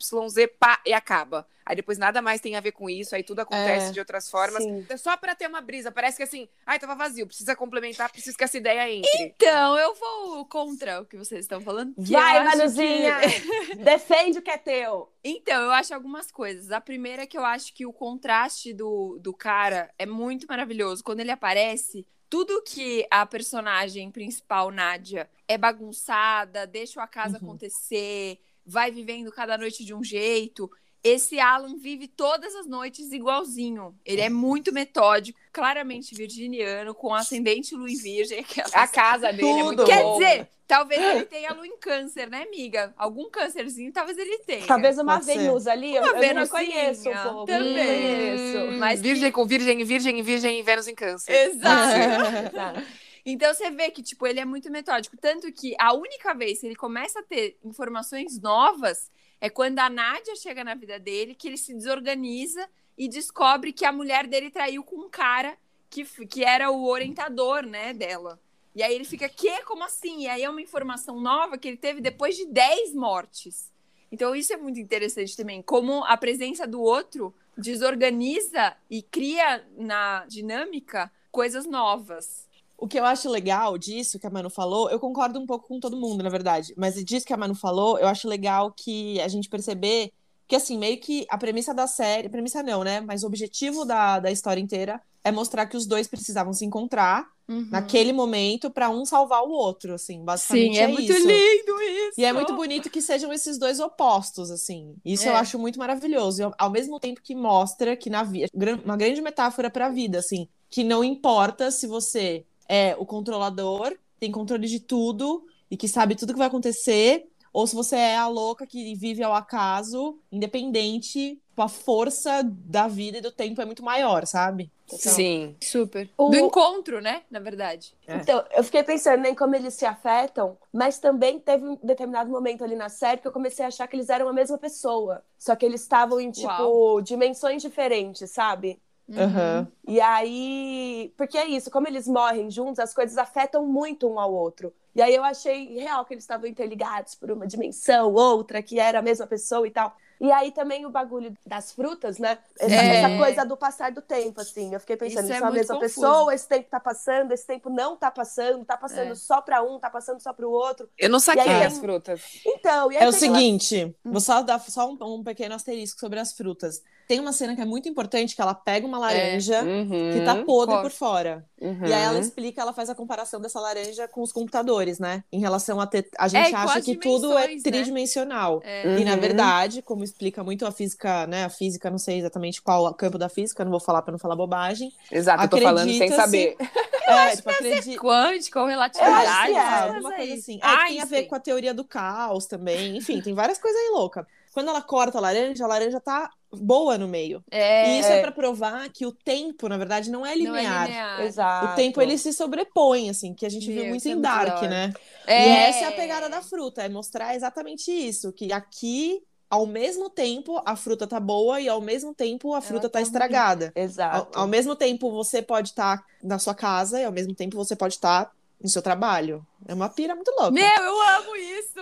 pá, 0.59 0.79
e 0.85 0.93
acaba. 0.93 1.47
Aí 1.65 1.75
depois 1.75 1.97
nada 1.97 2.21
mais 2.21 2.39
tem 2.39 2.55
a 2.55 2.59
ver 2.59 2.73
com 2.73 2.87
isso, 2.89 3.15
aí 3.15 3.23
tudo 3.23 3.39
acontece 3.39 3.87
É. 3.87 3.91
de 3.91 3.99
outras 3.99 4.29
formas. 4.29 4.61
Sim. 4.63 4.85
É 4.87 4.97
só 4.97 5.17
pra 5.17 5.33
ter 5.33 5.47
uma 5.47 5.61
brisa. 5.61 5.91
Parece 5.91 6.17
que 6.17 6.23
assim, 6.23 6.47
ai, 6.65 6.77
tava 6.77 6.93
vazio, 6.93 7.25
precisa 7.25 7.55
complementar, 7.55 8.11
precisa 8.11 8.37
que 8.37 8.43
essa 8.43 8.57
ideia 8.57 8.87
entre. 8.91 9.09
Então, 9.19 9.75
eu 9.77 9.95
vou 9.95 10.45
contra 10.45 11.01
o 11.01 11.05
que 11.05 11.17
vocês 11.17 11.41
estão 11.45 11.59
falando. 11.61 11.93
vai, 11.97 12.43
Manuzinha, 12.43 13.15
que- 13.21 13.75
defende 13.83 14.37
o 14.37 14.41
que 14.43 14.51
é 14.51 14.57
teu. 14.59 15.11
Então, 15.23 15.63
eu 15.63 15.71
acho 15.71 15.93
algumas 15.95 16.31
coisas. 16.31 16.71
A 16.71 16.79
primeira 16.79 17.23
é 17.23 17.25
que 17.25 17.37
eu 17.37 17.43
acho 17.43 17.73
que 17.73 17.85
o 17.85 17.91
contraste 17.93 18.71
do, 18.71 19.17
do 19.19 19.33
cara 19.33 19.89
é 19.97 20.05
muito 20.05 20.45
maravilhoso. 20.47 21.03
Quando 21.03 21.21
ele 21.21 21.31
aparece, 21.31 22.05
tudo 22.29 22.61
que 22.61 23.07
a 23.09 23.25
personagem 23.25 24.11
principal, 24.11 24.69
Nádia, 24.69 25.27
é 25.47 25.57
bagunçada, 25.57 26.67
deixa 26.67 27.01
a 27.01 27.07
casa 27.07 27.37
Uhum. 27.39 27.43
acontecer, 27.49 28.39
vai 28.65 28.91
vivendo 28.91 29.31
cada 29.31 29.57
noite 29.57 29.83
de 29.85 29.93
um 29.93 30.03
jeito. 30.03 30.69
Esse 31.07 31.39
Alan 31.39 31.77
vive 31.77 32.07
todas 32.07 32.55
as 32.55 32.65
noites 32.65 33.11
igualzinho. 33.11 33.95
Ele 34.03 34.21
é 34.21 34.29
muito 34.29 34.73
metódico, 34.73 35.39
claramente 35.53 36.15
virginiano, 36.15 36.95
com 36.95 37.13
ascendente 37.13 37.75
lua 37.75 37.89
em 37.89 37.95
virgem. 37.95 38.39
aquelas- 38.39 38.73
A 38.73 38.87
casa 38.87 39.31
dele 39.31 39.47
é 39.47 39.63
muito 39.63 39.77
Tudo. 39.77 39.85
Quer 39.85 40.01
boa. 40.01 40.17
dizer, 40.19 40.47
talvez 40.67 40.99
ele 40.99 41.25
tenha 41.25 41.53
lua 41.53 41.67
em 41.67 41.77
câncer, 41.77 42.27
né, 42.27 42.41
amiga? 42.43 42.91
Algum 42.97 43.29
câncerzinho, 43.29 43.91
talvez 43.93 44.17
ele 44.17 44.39
tenha. 44.39 44.65
Talvez 44.65 44.97
uma 44.97 45.13
Pode 45.13 45.25
ser. 45.25 45.37
Vênus 45.37 45.67
ali, 45.67 45.95
eu, 45.95 46.01
Uma 46.01 46.07
eu 46.09 46.13
não 46.15 46.21
Venusinha, 46.21 46.49
conheço 46.49 47.09
um 47.09 47.13
pouco. 47.23 47.45
também. 47.45 47.75
Conheço. 47.75 48.71
Mas 48.79 48.99
virgem 49.01 49.31
com 49.31 49.45
virgem, 49.45 49.83
virgem, 49.83 50.23
virgem 50.23 50.59
e 50.59 50.63
Vênus 50.63 50.87
em 50.87 50.95
câncer. 50.95 51.31
Exato. 51.49 52.49
Tá. 52.55 52.83
Então 53.27 53.51
você 53.53 53.71
vê 53.71 53.89
que, 53.89 54.03
tipo, 54.03 54.27
ele 54.27 54.39
é 54.39 54.45
muito 54.45 54.71
metódico. 54.71 55.17
Tanto 55.17 55.51
que 55.51 55.75
a 55.79 55.93
única 55.93 56.33
vez 56.35 56.59
que 56.59 56.67
ele 56.67 56.75
começa 56.75 57.19
a 57.19 57.23
ter 57.23 57.57
informações 57.63 58.39
novas 58.39 59.09
é 59.39 59.49
quando 59.49 59.79
a 59.79 59.89
Nádia 59.89 60.35
chega 60.35 60.63
na 60.63 60.75
vida 60.75 60.99
dele, 60.99 61.35
que 61.35 61.47
ele 61.47 61.57
se 61.57 61.73
desorganiza 61.73 62.67
e 62.97 63.07
descobre 63.07 63.73
que 63.73 63.85
a 63.85 63.91
mulher 63.91 64.27
dele 64.27 64.49
traiu 64.49 64.83
com 64.83 64.95
um 64.97 65.09
cara 65.09 65.57
que, 65.89 66.03
que 66.25 66.43
era 66.43 66.71
o 66.71 66.85
orientador, 66.85 67.63
né, 67.63 67.93
dela. 67.93 68.39
E 68.75 68.83
aí 68.83 68.93
ele 68.93 69.05
fica, 69.05 69.29
que? 69.29 69.63
Como 69.63 69.83
assim? 69.83 70.23
E 70.23 70.27
aí 70.27 70.43
é 70.43 70.49
uma 70.49 70.61
informação 70.61 71.19
nova 71.19 71.57
que 71.57 71.67
ele 71.67 71.77
teve 71.77 72.01
depois 72.01 72.35
de 72.35 72.45
10 72.45 72.93
mortes. 72.93 73.71
Então 74.11 74.35
isso 74.35 74.53
é 74.53 74.57
muito 74.57 74.79
interessante 74.79 75.35
também, 75.35 75.61
como 75.61 76.03
a 76.03 76.17
presença 76.17 76.67
do 76.67 76.81
outro 76.81 77.33
desorganiza 77.57 78.75
e 78.89 79.01
cria 79.01 79.65
na 79.77 80.25
dinâmica 80.27 81.11
coisas 81.31 81.65
novas. 81.65 82.44
O 82.77 82.87
que 82.87 82.99
eu 82.99 83.05
acho 83.05 83.29
legal 83.29 83.77
disso 83.77 84.19
que 84.19 84.27
a 84.27 84.29
Manu 84.29 84.49
falou, 84.49 84.89
eu 84.89 84.99
concordo 84.99 85.39
um 85.39 85.45
pouco 85.45 85.67
com 85.67 85.79
todo 85.79 85.95
mundo, 85.97 86.23
na 86.23 86.29
verdade. 86.29 86.73
Mas 86.75 86.95
disso 87.03 87.25
que 87.25 87.33
a 87.33 87.37
Manu 87.37 87.55
falou, 87.55 87.97
eu 87.97 88.07
acho 88.07 88.27
legal 88.27 88.71
que 88.71 89.19
a 89.21 89.27
gente 89.27 89.47
perceber 89.49 90.11
que, 90.47 90.55
assim, 90.55 90.77
meio 90.77 90.99
que 90.99 91.25
a 91.29 91.37
premissa 91.37 91.73
da 91.73 91.87
série, 91.87 92.29
premissa 92.29 92.61
não, 92.61 92.83
né? 92.83 93.01
Mas 93.01 93.23
o 93.23 93.27
objetivo 93.27 93.83
da, 93.85 94.19
da 94.19 94.31
história 94.31 94.61
inteira 94.61 95.01
é 95.23 95.31
mostrar 95.31 95.65
que 95.65 95.75
os 95.77 95.87
dois 95.87 96.07
precisavam 96.07 96.53
se 96.53 96.65
encontrar 96.65 97.27
naquele 97.69 98.11
momento 98.11 98.71
pra 98.71 98.89
um 98.89 99.05
salvar 99.05 99.43
o 99.43 99.49
outro, 99.51 99.93
assim, 99.93 100.23
basicamente 100.23 100.73
Sim, 100.73 100.79
é, 100.79 100.83
é, 100.83 100.87
muito 100.87 101.11
isso. 101.13 101.27
lindo 101.27 101.81
isso. 101.81 102.19
E 102.19 102.25
é 102.25 102.33
muito 102.33 102.55
bonito 102.55 102.89
que 102.89 103.01
sejam 103.01 103.31
esses 103.31 103.57
dois 103.59 103.79
opostos, 103.79 104.49
assim. 104.51 104.95
Isso 105.05 105.27
É. 105.27 105.29
eu 105.31 105.35
acho 105.35 105.57
muito 105.59 105.77
maravilhoso. 105.79 106.41
E 106.41 106.43
ao- 106.43 106.53
ao 106.57 106.69
mesmo 106.71 106.99
tempo 106.99 107.21
que 107.23 107.35
mostra 107.35 107.95
que 107.95 108.09
na 108.09 108.23
vida, 108.23 108.49
uma 108.83 108.97
grande 108.97 109.21
metáfora 109.21 109.69
pra 109.69 109.89
vida, 109.89 110.17
assim, 110.19 110.47
que 110.71 110.83
não 110.83 111.03
importa 111.03 111.69
se 111.71 111.85
você 111.87 112.43
é 112.67 112.95
o 112.97 113.05
controlador, 113.05 113.95
tem 114.19 114.31
controle 114.31 114.67
de 114.67 114.79
tudo 114.79 115.45
e 115.69 115.77
que 115.77 115.87
sabe 115.87 116.15
tudo 116.15 116.33
que 116.33 116.39
vai 116.39 116.47
acontecer, 116.47 117.27
ou 117.51 117.65
se 117.65 117.75
você 117.75 117.95
é 117.95 118.17
a 118.17 118.27
louca 118.27 118.67
que 118.67 118.95
vive 118.95 119.23
ao 119.23 119.33
acaso, 119.33 120.19
independente, 120.31 121.39
tipo, 121.55 121.61
a 121.61 121.69
força 121.69 122.43
da 122.43 122.87
vida 122.87 123.19
e 123.19 123.21
do 123.21 123.31
tempo 123.31 123.61
é 123.61 123.65
muito 123.65 123.83
maior, 123.83 124.25
sabe? 124.25 124.69
Sim. 124.87 125.55
Super. 125.61 126.09
O- 126.17 126.29
Do 126.29 126.37
encontro, 126.37 127.01
né? 127.01 127.23
Na 127.31 127.39
verdade. 127.39 127.95
É. 128.05 128.17
Então, 128.17 128.43
eu 128.51 128.63
fiquei 128.63 128.83
pensando 128.83 129.25
em 129.25 129.33
como 129.33 129.55
eles 129.55 129.73
se 129.73 129.85
afetam, 129.85 130.57
mas 130.71 130.99
também 130.99 131.39
teve 131.39 131.65
um 131.65 131.77
determinado 131.81 132.29
momento 132.29 132.63
ali 132.63 132.75
na 132.75 132.89
série 132.89 133.21
que 133.21 133.27
eu 133.27 133.31
comecei 133.31 133.63
a 133.63 133.69
achar 133.69 133.87
que 133.87 133.95
eles 133.95 134.09
eram 134.09 134.27
a 134.27 134.33
mesma 134.33 134.57
pessoa. 134.57 135.23
Só 135.39 135.55
que 135.55 135.65
eles 135.65 135.81
estavam 135.81 136.19
em, 136.19 136.31
tipo, 136.31 136.47
Uau. 136.47 137.01
dimensões 137.01 137.61
diferentes, 137.61 138.29
sabe? 138.31 138.79
Aham. 139.13 139.71
E 139.87 140.01
aí. 140.01 141.13
Porque 141.17 141.37
é 141.37 141.45
isso, 141.47 141.69
como 141.69 141.87
eles 141.87 142.07
morrem 142.07 142.49
juntos, 142.49 142.79
as 142.79 142.93
coisas 142.93 143.17
afetam 143.17 143.65
muito 143.65 144.07
um 144.09 144.19
ao 144.19 144.33
outro. 144.33 144.73
E 144.95 145.01
aí 145.01 145.13
eu 145.13 145.23
achei 145.23 145.75
real 145.75 146.05
que 146.05 146.13
eles 146.13 146.23
estavam 146.23 146.47
interligados 146.47 147.15
por 147.15 147.29
uma 147.29 147.45
dimensão, 147.45 148.13
outra, 148.13 148.63
que 148.63 148.79
era 148.79 148.99
a 148.99 149.01
mesma 149.01 149.27
pessoa 149.27 149.67
e 149.67 149.71
tal. 149.71 149.95
E 150.19 150.31
aí 150.31 150.51
também 150.51 150.85
o 150.85 150.89
bagulho 150.89 151.35
das 151.45 151.71
frutas, 151.71 152.17
né? 152.17 152.37
Essa, 152.59 152.73
É. 152.75 152.95
essa 153.03 153.17
coisa 153.17 153.45
do 153.45 153.57
passar 153.57 153.91
do 153.91 154.01
tempo, 154.01 154.39
assim. 154.41 154.73
Eu 154.73 154.79
fiquei 154.79 154.95
pensando, 154.95 155.25
Isso 155.25 155.33
isso 155.33 155.43
é 155.43 155.45
é 155.45 155.49
a 155.49 155.51
mesma 155.51 155.75
confuso. 155.75 155.95
pessoa, 156.01 156.33
esse 156.33 156.47
tempo 156.47 156.69
tá 156.69 156.79
passando, 156.79 157.31
esse 157.33 157.45
tempo 157.45 157.69
não 157.69 157.95
tá 157.97 158.09
passando, 158.09 158.63
tá 158.63 158.77
passando 158.77 159.11
É. 159.11 159.15
só 159.15 159.41
pra 159.41 159.61
um, 159.61 159.77
tá 159.79 159.89
passando 159.89 160.19
só 160.21 160.31
pro 160.33 160.49
outro. 160.49 160.89
Eu 160.97 161.09
não 161.09 161.19
saquei 161.19 161.43
aí- 161.51 161.65
as 161.65 161.77
frutas. 161.79 162.21
Então, 162.45 162.91
e 162.91 162.97
aí 162.97 163.03
É 163.03 163.07
o 163.07 163.11
tem 163.11 163.17
aquela- 163.29 163.35
seguinte, 163.39 163.95
vou 164.03 164.21
só 164.21 164.41
dar 164.41 164.59
só 164.59 164.89
um, 164.89 164.97
um 165.01 165.23
pequeno 165.23 165.53
asterisco 165.55 165.99
sobre 165.99 166.19
as 166.19 166.33
frutas. 166.33 166.81
Tem 167.07 167.19
uma 167.19 167.31
cena 167.33 167.55
que 167.55 167.61
é 167.61 167.65
muito 167.65 167.87
importante, 167.87 168.35
que 168.35 168.41
ela 168.41 168.55
pega 168.55 168.87
uma 168.87 168.97
laranja 168.97 169.61
Uhum. 169.61 170.11
que 170.13 170.21
tá 170.25 170.43
podre 170.43 170.75
por 170.81 170.89
fora. 170.89 171.45
Uhum. 171.61 171.85
E 171.85 171.93
aí 171.93 172.01
ela 172.03 172.17
explica, 172.19 172.61
ela 172.61 172.73
faz 172.73 172.89
a 172.89 172.95
comparação 172.95 173.39
dessa 173.39 173.59
laranja 173.59 174.07
com 174.07 174.21
os 174.21 174.31
computadores. 174.31 174.95
né? 174.99 175.23
Em 175.31 175.39
relação 175.39 175.79
a 175.81 175.85
ter. 175.87 176.07
A 176.17 176.27
gente 176.27 176.47
É, 176.47 176.51
com 176.51 176.57
acha 176.57 176.81
que 176.81 176.95
tudo 176.95 177.37
é 177.37 177.47
né? 177.47 177.57
tridimensional. 177.61 178.61
É. 178.63 178.99
E 178.99 179.03
na 179.05 179.13
Uhum. 179.13 179.19
verdade, 179.19 179.81
como 179.81 180.03
explica 180.15 180.43
muito 180.43 180.65
a 180.65 180.71
física, 180.71 181.27
né? 181.27 181.43
A 181.43 181.49
física, 181.49 181.89
não 181.91 181.97
sei 181.97 182.19
exatamente 182.19 182.61
qual 182.61 182.87
é 182.87 182.89
o 182.89 182.93
campo 182.93 183.17
da 183.17 183.27
física, 183.27 183.63
não 183.65 183.71
vou 183.71 183.81
falar 183.81 184.01
para 184.01 184.13
não 184.13 184.19
falar 184.19 184.35
bobagem. 184.35 184.89
Exato, 185.11 185.43
eu 185.43 185.49
tô 185.49 185.57
falando 185.59 185.91
sem 185.91 186.09
saber. 186.11 186.55
É, 187.07 187.35
tipo, 187.35 187.51
acredita. 187.51 188.01
Quântica 188.01 188.59
ou 188.59 188.65
Eu 188.65 188.69
relatividade. 188.71 189.27
acho 189.27 189.53
é, 189.53 189.89
alguma 189.89 190.15
coisa 190.15 190.33
assim. 190.33 190.55
É, 190.59 190.75
que 190.75 190.87
tem 190.87 191.01
a 191.01 191.05
ver 191.05 191.25
com 191.25 191.35
a 191.35 191.39
teoria 191.39 191.71
do 191.71 191.83
caos 191.85 192.47
também. 192.47 192.97
Enfim, 192.97 193.21
tem 193.21 193.31
várias 193.35 193.59
coisas 193.59 193.79
aí 193.79 193.89
loucas. 193.91 194.25
Quando 194.51 194.69
ela 194.69 194.81
corta 194.81 195.19
a 195.19 195.21
laranja, 195.21 195.63
a 195.63 195.67
laranja 195.67 195.99
tá 195.99 196.31
boa 196.51 196.97
no 196.97 197.07
meio. 197.07 197.43
É, 197.51 197.91
e 197.91 197.99
isso 197.99 198.09
é, 198.09 198.17
É. 198.17 198.21
pra 198.23 198.31
provar 198.31 198.89
que 198.89 199.05
o 199.05 199.11
tempo, 199.11 199.69
na 199.69 199.77
verdade, 199.77 200.09
não 200.09 200.25
é 200.25 200.33
linear. 200.35 200.55
não 200.55 200.57
é 200.57 200.87
linear. 200.87 201.21
Exato. 201.21 201.73
O 201.73 201.75
tempo 201.75 202.01
ele 202.01 202.17
se 202.17 202.33
sobrepõe, 202.33 203.07
assim, 203.07 203.35
que 203.35 203.45
a 203.45 203.49
gente 203.49 203.67
viu 203.67 203.81
Meu, 203.83 203.89
muito 203.89 203.99
isso 203.99 204.07
é 204.07 204.11
em 204.11 204.15
muito 204.15 204.23
da 204.23 204.43
Dark, 204.43 204.57
hora. 204.57 204.67
né? 204.67 204.93
É. 205.27 205.47
E 205.47 205.51
essa 205.67 205.85
é 205.85 205.87
a 205.89 205.91
pegada 205.91 206.27
da 206.27 206.41
fruta, 206.41 206.81
é 206.81 206.89
mostrar 206.89 207.35
exatamente 207.35 207.91
isso, 207.91 208.33
que 208.33 208.51
aqui, 208.51 209.21
ao 209.49 209.65
mesmo 209.65 210.09
tempo, 210.09 210.61
a 210.65 210.75
fruta 210.75 211.05
tá 211.07 211.19
boa 211.19 211.59
e 211.61 211.69
ao 211.69 211.81
mesmo 211.81 212.13
tempo 212.13 212.53
a 212.53 212.61
fruta 212.61 212.89
tá 212.89 212.93
tá 212.93 212.99
ruim. 212.99 213.05
estragada. 213.05 213.73
Ao, 213.75 213.83
Exato. 213.83 214.39
ao 214.39 214.47
mesmo 214.47 214.75
tempo 214.75 215.11
você 215.11 215.41
pode 215.41 215.69
estar 215.69 216.03
na 216.23 216.39
sua 216.39 216.55
casa 216.55 216.99
e 216.99 217.05
ao 217.05 217.11
mesmo 217.11 217.33
tempo 217.33 217.55
você 217.55 217.75
pode 217.75 217.95
estar 217.95 218.31
no 218.61 218.69
seu 218.69 218.81
trabalho. 218.81 219.45
É 219.67 219.73
uma 219.73 219.89
pira 219.89 220.15
muito 220.15 220.31
louca. 220.31 220.51
Meu, 220.51 220.63
eu 220.83 221.01
amo 221.17 221.35
isso! 221.35 221.79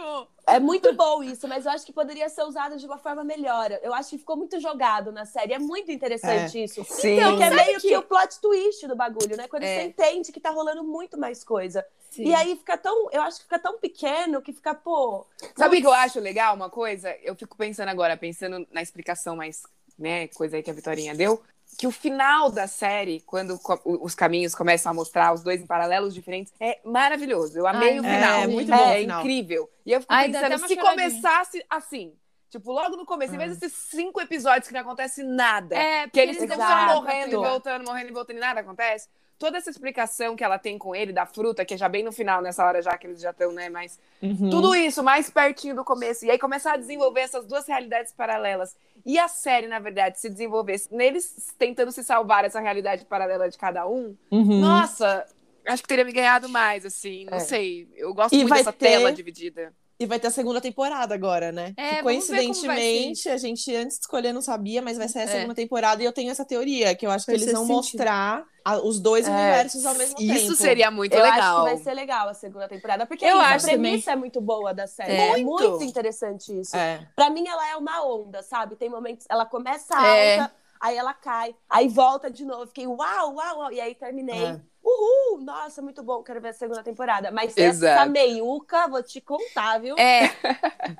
É 0.55 0.59
muito 0.59 0.93
bom 0.93 1.23
isso, 1.23 1.47
mas 1.47 1.65
eu 1.65 1.71
acho 1.71 1.85
que 1.85 1.91
poderia 1.91 2.29
ser 2.29 2.43
usado 2.43 2.77
de 2.77 2.85
uma 2.85 2.97
forma 2.97 3.23
melhor. 3.23 3.71
Eu 3.81 3.93
acho 3.93 4.11
que 4.11 4.17
ficou 4.17 4.37
muito 4.37 4.59
jogado 4.59 5.11
na 5.11 5.25
série. 5.25 5.53
É 5.53 5.59
muito 5.59 5.91
interessante 5.91 6.63
isso. 6.63 6.83
Sim. 6.83 7.17
Então, 7.17 7.37
que 7.37 7.43
é 7.43 7.49
meio 7.49 7.79
que... 7.79 7.87
que- 7.87 7.97
o 7.97 8.01
plot 8.03 8.39
twist 8.39 8.87
do 8.87 8.95
bagulho, 8.95 9.35
né? 9.35 9.47
Quando 9.47 9.63
É. 9.63 9.75
você 9.75 9.81
entende 9.87 10.31
que 10.31 10.39
tá 10.39 10.51
rolando 10.51 10.83
muito 10.83 11.17
mais 11.17 11.43
coisa. 11.43 11.85
Sim. 12.11 12.25
E 12.25 12.35
aí 12.35 12.55
fica 12.55 12.77
tão. 12.77 13.09
Eu 13.11 13.23
acho 13.23 13.37
que 13.37 13.43
fica 13.45 13.57
tão 13.57 13.79
pequeno 13.79 14.41
que 14.41 14.53
fica, 14.53 14.75
pô. 14.75 15.25
Sabe 15.55 15.77
o 15.77 15.81
que 15.81 15.87
eu 15.87 15.93
acho 15.93 16.19
legal? 16.19 16.55
Uma 16.55 16.69
coisa, 16.69 17.09
eu 17.23 17.35
fico 17.35 17.57
pensando 17.57 17.89
agora, 17.89 18.15
pensando 18.15 18.67
na 18.71 18.81
explicação 18.83 19.35
mais, 19.35 19.63
né, 19.97 20.27
coisa 20.27 20.55
aí 20.57 20.61
que 20.63 20.69
a 20.69 20.73
Vitorinha 20.73 21.15
deu, 21.15 21.41
que 21.77 21.87
o 21.87 21.91
final 21.91 22.49
da 22.51 22.67
série, 22.67 23.19
quando 23.21 23.59
os 23.85 24.13
caminhos 24.15 24.53
começam 24.55 24.91
a 24.91 24.93
mostrar 24.93 25.33
os 25.33 25.41
dois 25.43 25.61
em 25.61 25.65
paralelos 25.65 26.13
diferentes, 26.13 26.53
é 26.59 26.79
maravilhoso. 26.83 27.57
Eu 27.57 27.65
amei 27.67 27.93
Ai, 27.93 27.99
o 27.99 28.05
é, 28.05 28.15
final. 28.15 28.39
é 28.41 28.47
muito 28.47 28.73
é, 28.73 28.77
bom 28.77 28.93
final. 28.95 29.19
incrível. 29.21 29.69
E 29.85 29.91
eu 29.91 30.01
fico 30.01 30.13
Ai, 30.13 30.25
pensando, 30.31 30.57
se 30.67 30.75
choradinha. 30.75 30.81
começasse 31.09 31.65
assim, 31.69 32.13
tipo, 32.49 32.71
logo 32.71 32.95
no 32.95 33.05
começo, 33.05 33.33
em 33.33 33.37
vez 33.37 33.57
desses 33.57 33.77
cinco 33.89 34.21
episódios 34.21 34.67
que 34.67 34.73
não 34.73 34.81
acontece 34.81 35.23
nada, 35.23 35.75
É, 35.75 36.07
que 36.07 36.19
eles 36.19 36.37
ficam 36.37 36.55
Exato. 36.55 36.89
só 36.91 36.95
morrendo 37.01 37.31
e 37.33 37.35
voltando, 37.35 37.85
morrendo 37.85 38.09
e 38.09 38.13
voltando 38.13 38.37
e 38.37 38.39
nada 38.39 38.59
acontece. 38.61 39.07
Toda 39.43 39.57
essa 39.57 39.69
explicação 39.69 40.37
que 40.37 40.43
ela 40.43 40.57
tem 40.57 40.77
com 40.77 40.95
ele 40.95 41.11
da 41.11 41.25
fruta, 41.25 41.65
que 41.65 41.73
é 41.73 41.77
já 41.77 41.89
bem 41.89 42.01
no 42.01 42.13
final, 42.13 42.41
nessa 42.41 42.65
hora 42.65 42.81
já 42.81 42.97
que 42.97 43.07
eles 43.07 43.19
já 43.19 43.31
estão, 43.31 43.51
né, 43.51 43.67
mais 43.69 43.99
Uhum. 44.21 44.49
tudo 44.49 44.73
isso 44.73 45.03
mais 45.03 45.29
pertinho 45.29 45.75
do 45.75 45.83
começo. 45.83 46.25
E 46.25 46.31
aí 46.31 46.39
começar 46.39 46.75
a 46.75 46.77
desenvolver 46.77 47.19
essas 47.19 47.45
duas 47.45 47.67
realidades 47.67 48.13
paralelas. 48.13 48.73
E 49.05 49.19
a 49.19 49.27
série, 49.27 49.67
na 49.67 49.79
verdade, 49.79 50.17
se 50.17 50.29
desenvolvesse 50.29 50.95
neles 50.95 51.53
tentando 51.59 51.91
se 51.91 52.05
salvar 52.05 52.45
essa 52.45 52.61
realidade 52.61 53.03
paralela 53.03 53.49
de 53.49 53.57
cada 53.57 53.85
um. 53.85 54.15
Uhum. 54.31 54.61
Nossa, 54.61 55.25
acho 55.67 55.81
que 55.83 55.89
teria 55.89 56.05
me 56.05 56.13
ganhado 56.13 56.47
mais, 56.47 56.85
assim. 56.85 57.25
Não 57.25 57.35
É. 57.35 57.41
sei. 57.41 57.89
Eu 57.97 58.13
gosto 58.13 58.33
E 58.33 58.37
muito 58.45 58.53
dessa 58.53 58.71
ter- 58.71 58.91
tela 58.91 59.11
dividida. 59.11 59.73
E 60.03 60.05
vai 60.05 60.19
ter 60.19 60.27
a 60.27 60.31
segunda 60.31 60.59
temporada 60.59 61.15
agora, 61.15 61.51
né? 61.51 61.73
É, 61.77 61.87
que 61.87 61.93
vai 61.95 62.03
coincidentemente, 62.03 63.29
a 63.29 63.37
gente 63.37 63.73
antes 63.75 63.97
de 63.97 64.01
escolher 64.03 64.33
não 64.33 64.41
sabia, 64.41 64.81
mas 64.81 64.97
vai 64.97 65.07
ser 65.07 65.19
a 65.19 65.21
É. 65.23 65.27
segunda 65.27 65.55
temporada 65.55 66.01
e 66.01 66.05
eu 66.05 66.11
tenho 66.11 66.29
essa 66.29 66.43
teoria, 66.43 66.93
que 66.93 67.05
eu 67.05 67.11
acho 67.11 67.25
que 67.25 67.31
Faz 67.31 67.41
eles 67.41 67.53
vão 67.53 67.63
sentido. 67.65 67.75
mostrar 67.77 68.45
a- 68.65 68.77
os 68.79 68.99
dois 68.99 69.25
É. 69.27 69.31
universos 69.31 69.85
ao 69.85 69.95
mesmo 69.95 70.15
tempo. 70.17 70.33
Isso 70.33 70.55
seria 70.55 70.91
muito 70.91 71.13
eu 71.13 71.21
legal. 71.23 71.39
acho 71.39 71.65
que 71.69 71.75
vai 71.75 71.83
ser 71.83 71.93
legal 71.93 72.27
a 72.29 72.33
segunda 72.33 72.67
temporada. 72.67 73.05
Porque 73.05 73.23
Eu 73.25 73.29
isso, 73.37 73.45
acho 73.45 73.65
a 73.65 73.69
premissa 73.69 74.11
é 74.11 74.15
muito 74.15 74.41
boa 74.41 74.73
da 74.73 74.87
série. 74.87 75.11
É. 75.13 75.39
É, 75.39 75.43
Muito. 75.43 75.69
muito 75.69 75.83
interessante 75.85 76.59
isso. 76.59 76.75
É. 76.75 77.07
Pra 77.15 77.29
mim, 77.29 77.47
ela 77.47 77.69
é 77.69 77.75
uma 77.77 78.05
onda, 78.05 78.41
sabe? 78.43 78.75
Tem 78.75 78.89
momentos. 78.89 79.25
Ela 79.29 79.45
começa 79.45 79.93
É. 80.05 80.39
alta, 80.39 80.53
aí 80.81 80.97
ela 80.97 81.13
cai, 81.13 81.55
aí 81.69 81.87
volta 81.87 82.29
de 82.29 82.43
novo. 82.45 82.67
Fiquei 82.67 82.85
uau, 82.87 83.35
uau, 83.35 83.57
uau. 83.59 83.71
E 83.71 83.79
aí 83.79 83.95
terminei. 83.95 84.59
É. 84.93 85.33
Uhul! 85.33 85.41
Nossa, 85.41 85.81
muito 85.81 86.01
bom, 86.03 86.21
quero 86.23 86.39
ver 86.41 86.49
a 86.49 86.53
segunda 86.53 86.83
temporada. 86.83 87.31
Mas 87.31 87.51
essa 87.51 87.61
Exato. 87.61 88.11
meiuca, 88.11 88.87
vou 88.87 89.01
te 89.03 89.19
contar, 89.19 89.79
viu? 89.79 89.97
É, 89.97 90.29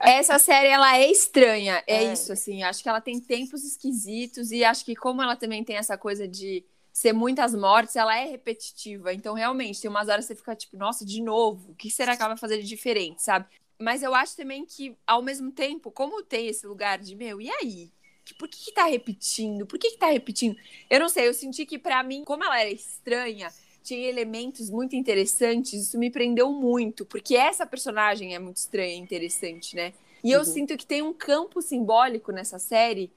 essa 0.01 0.37
série 0.39 0.67
ela 0.69 0.97
é 0.97 1.09
estranha, 1.09 1.83
é, 1.87 2.03
É. 2.05 2.13
isso 2.13 2.31
assim. 2.33 2.63
Acho 2.63 2.81
que 2.83 2.89
ela 2.89 3.01
tem 3.01 3.19
tempos 3.19 3.63
esquisitos 3.63 4.51
e 4.51 4.63
acho 4.63 4.83
que 4.85 4.95
como 4.95 5.21
ela 5.21 5.35
também 5.35 5.63
tem 5.63 5.77
essa 5.77 5.97
coisa 5.97 6.27
de 6.27 6.63
ser 6.91 7.13
muitas 7.13 7.55
mortes, 7.55 7.95
ela 7.95 8.15
é 8.17 8.25
repetitiva. 8.25 9.13
Então 9.13 9.33
realmente 9.33 9.81
tem 9.81 9.89
umas 9.89 10.07
horas 10.09 10.25
que 10.25 10.33
você 10.33 10.35
fica 10.35 10.55
tipo, 10.55 10.77
nossa, 10.77 11.05
de 11.05 11.21
novo, 11.21 11.71
o 11.71 11.75
que 11.75 11.89
será 11.89 12.15
que 12.15 12.21
ela 12.21 12.29
vai 12.29 12.37
fazer 12.37 12.57
de 12.59 12.67
diferente, 12.67 13.21
sabe? 13.23 13.45
Mas 13.79 14.03
eu 14.03 14.13
acho 14.13 14.35
também 14.37 14.65
que 14.65 14.95
ao 15.05 15.21
mesmo 15.21 15.51
tempo, 15.51 15.91
como 15.91 16.21
tem 16.23 16.47
esse 16.47 16.65
lugar 16.67 16.99
de 16.99 17.15
meu, 17.15 17.41
e 17.41 17.49
aí? 17.49 17.91
Por 18.39 18.47
que, 18.47 18.65
que 18.65 18.71
tá 18.71 18.85
repetindo? 18.85 19.65
Por 19.65 19.77
que, 19.77 19.91
que 19.91 19.97
tá 19.97 20.07
repetindo? 20.07 20.55
Eu 20.89 20.99
não 20.99 21.09
sei, 21.09 21.27
eu 21.27 21.33
senti 21.33 21.65
que 21.65 21.77
pra 21.77 22.01
mim, 22.03 22.23
como 22.23 22.41
ela 22.43 22.61
era 22.61 22.69
estranha, 22.69 23.51
tinha 23.83 24.07
elementos 24.09 24.69
muito 24.69 24.95
interessantes, 24.95 25.73
isso 25.73 25.99
me 25.99 26.09
prendeu 26.09 26.51
muito, 26.51 27.05
porque 27.05 27.35
essa 27.35 27.65
personagem 27.65 28.33
é 28.33 28.39
muito 28.39 28.57
estranha 28.57 28.93
e 28.95 28.97
interessante, 28.97 29.75
né? 29.75 29.93
E 30.23 30.31
eu 30.31 30.39
Uhum. 30.39 30.45
sinto 30.45 30.77
que 30.77 30.85
tem 30.85 31.01
um 31.01 31.13
campo 31.13 31.61
simbólico 31.61 32.31
nessa 32.31 32.57
série 32.57 33.11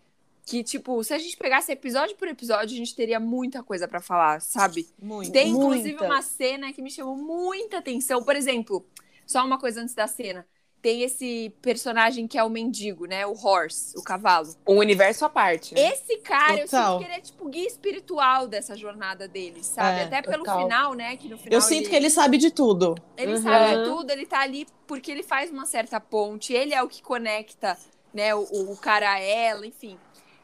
que, 0.44 0.62
tipo, 0.62 1.02
se 1.02 1.12
a 1.14 1.18
gente 1.18 1.37
pegasse 1.37 1.73
episódio 1.73 2.16
por 2.16 2.28
episódio, 2.28 2.75
a 2.75 2.78
gente 2.78 2.94
teria 2.94 3.18
muita 3.18 3.62
coisa 3.62 3.88
pra 3.88 4.00
falar, 4.00 4.40
sabe? 4.40 4.88
Muito. 5.00 5.32
Tem, 5.32 5.50
inclusive, 5.50 5.90
Muita. 5.90 6.04
uma 6.06 6.23
cena 6.23 6.73
que 6.73 6.80
me 6.82 6.90
chamou 6.90 7.16
muita 7.16 7.78
atenção. 7.78 8.23
Por 8.23 8.37
exemplo, 8.37 8.85
só 9.26 9.44
uma 9.44 9.58
coisa 9.58 9.80
antes 9.80 9.94
da 9.94 10.06
cena. 10.06 10.46
Tem 10.83 11.02
esse 11.02 11.52
personagem 11.61 12.28
que 12.28 12.38
é 12.38 12.45
o 12.45 12.49
mendigo, 12.50 13.06
né? 13.06 13.26
O 13.26 13.33
horse, 13.35 13.92
o 13.99 14.02
cavalo. 14.02 14.54
Um 14.68 14.76
universo 14.78 15.25
à 15.25 15.28
parte. 15.28 15.75
né? 15.75 15.80
Esse 15.92 16.18
cara, 16.18 16.59
eu 16.61 16.64
Total. 16.66 16.92
sinto 16.92 16.99
que 16.99 17.04
ele 17.12 17.18
é 17.18 17.21
tipo 17.21 17.49
guia 17.49 17.66
espiritual 17.66 18.47
dessa 18.47 18.76
jornada 18.76 19.26
dele, 19.26 19.64
sabe? 19.64 20.00
É, 20.00 20.04
Até 20.04 20.23
pelo 20.23 20.45
total. 20.45 20.62
final, 20.62 20.95
né? 20.95 21.16
Que 21.16 21.28
no 21.28 21.37
final 21.38 21.52
Eu 21.52 21.61
sinto 21.61 21.88
que 21.90 21.97
ele 21.97 22.09
sabe 22.11 22.38
de 22.38 22.50
tudo. 22.50 22.95
ele 23.16 23.33
Uhum. 23.35 23.42
sabe 23.42 23.76
de 23.76 23.85
tudo, 23.85 24.11
ele 24.11 24.26
tá 24.26 24.40
ali 24.40 24.66
porque 24.87 25.11
ele 25.11 25.23
faz 25.25 25.50
uma 25.50 25.66
certa 25.66 25.99
ponte, 26.00 26.52
ele 26.52 26.73
é 26.73 26.80
o 26.83 26.88
que 26.88 27.02
conecta, 27.02 27.76
né, 28.14 28.33
o, 28.35 28.42
o 28.71 28.76
cara 28.76 29.12
a 29.14 29.18
ela, 29.18 29.66
enfim. 29.66 29.99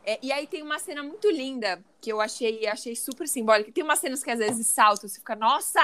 É, 0.05 0.19
e 0.21 0.33
aí 0.33 0.49
tem 0.49 0.62
uma 0.62 0.81
cena 0.81 1.01
muito 1.05 1.31
linda 1.31 1.81
que 2.01 2.11
eu 2.11 2.21
achei, 2.21 2.67
achei 2.67 2.97
super 2.97 3.29
simbólica. 3.29 3.71
Tem 3.71 3.85
umas 3.85 4.01
cenas 4.01 4.25
que 4.25 4.31
às 4.33 4.39
vezes 4.41 4.67
saltam, 4.67 5.09
você 5.09 5.21
fica, 5.21 5.37
nossa! 5.37 5.81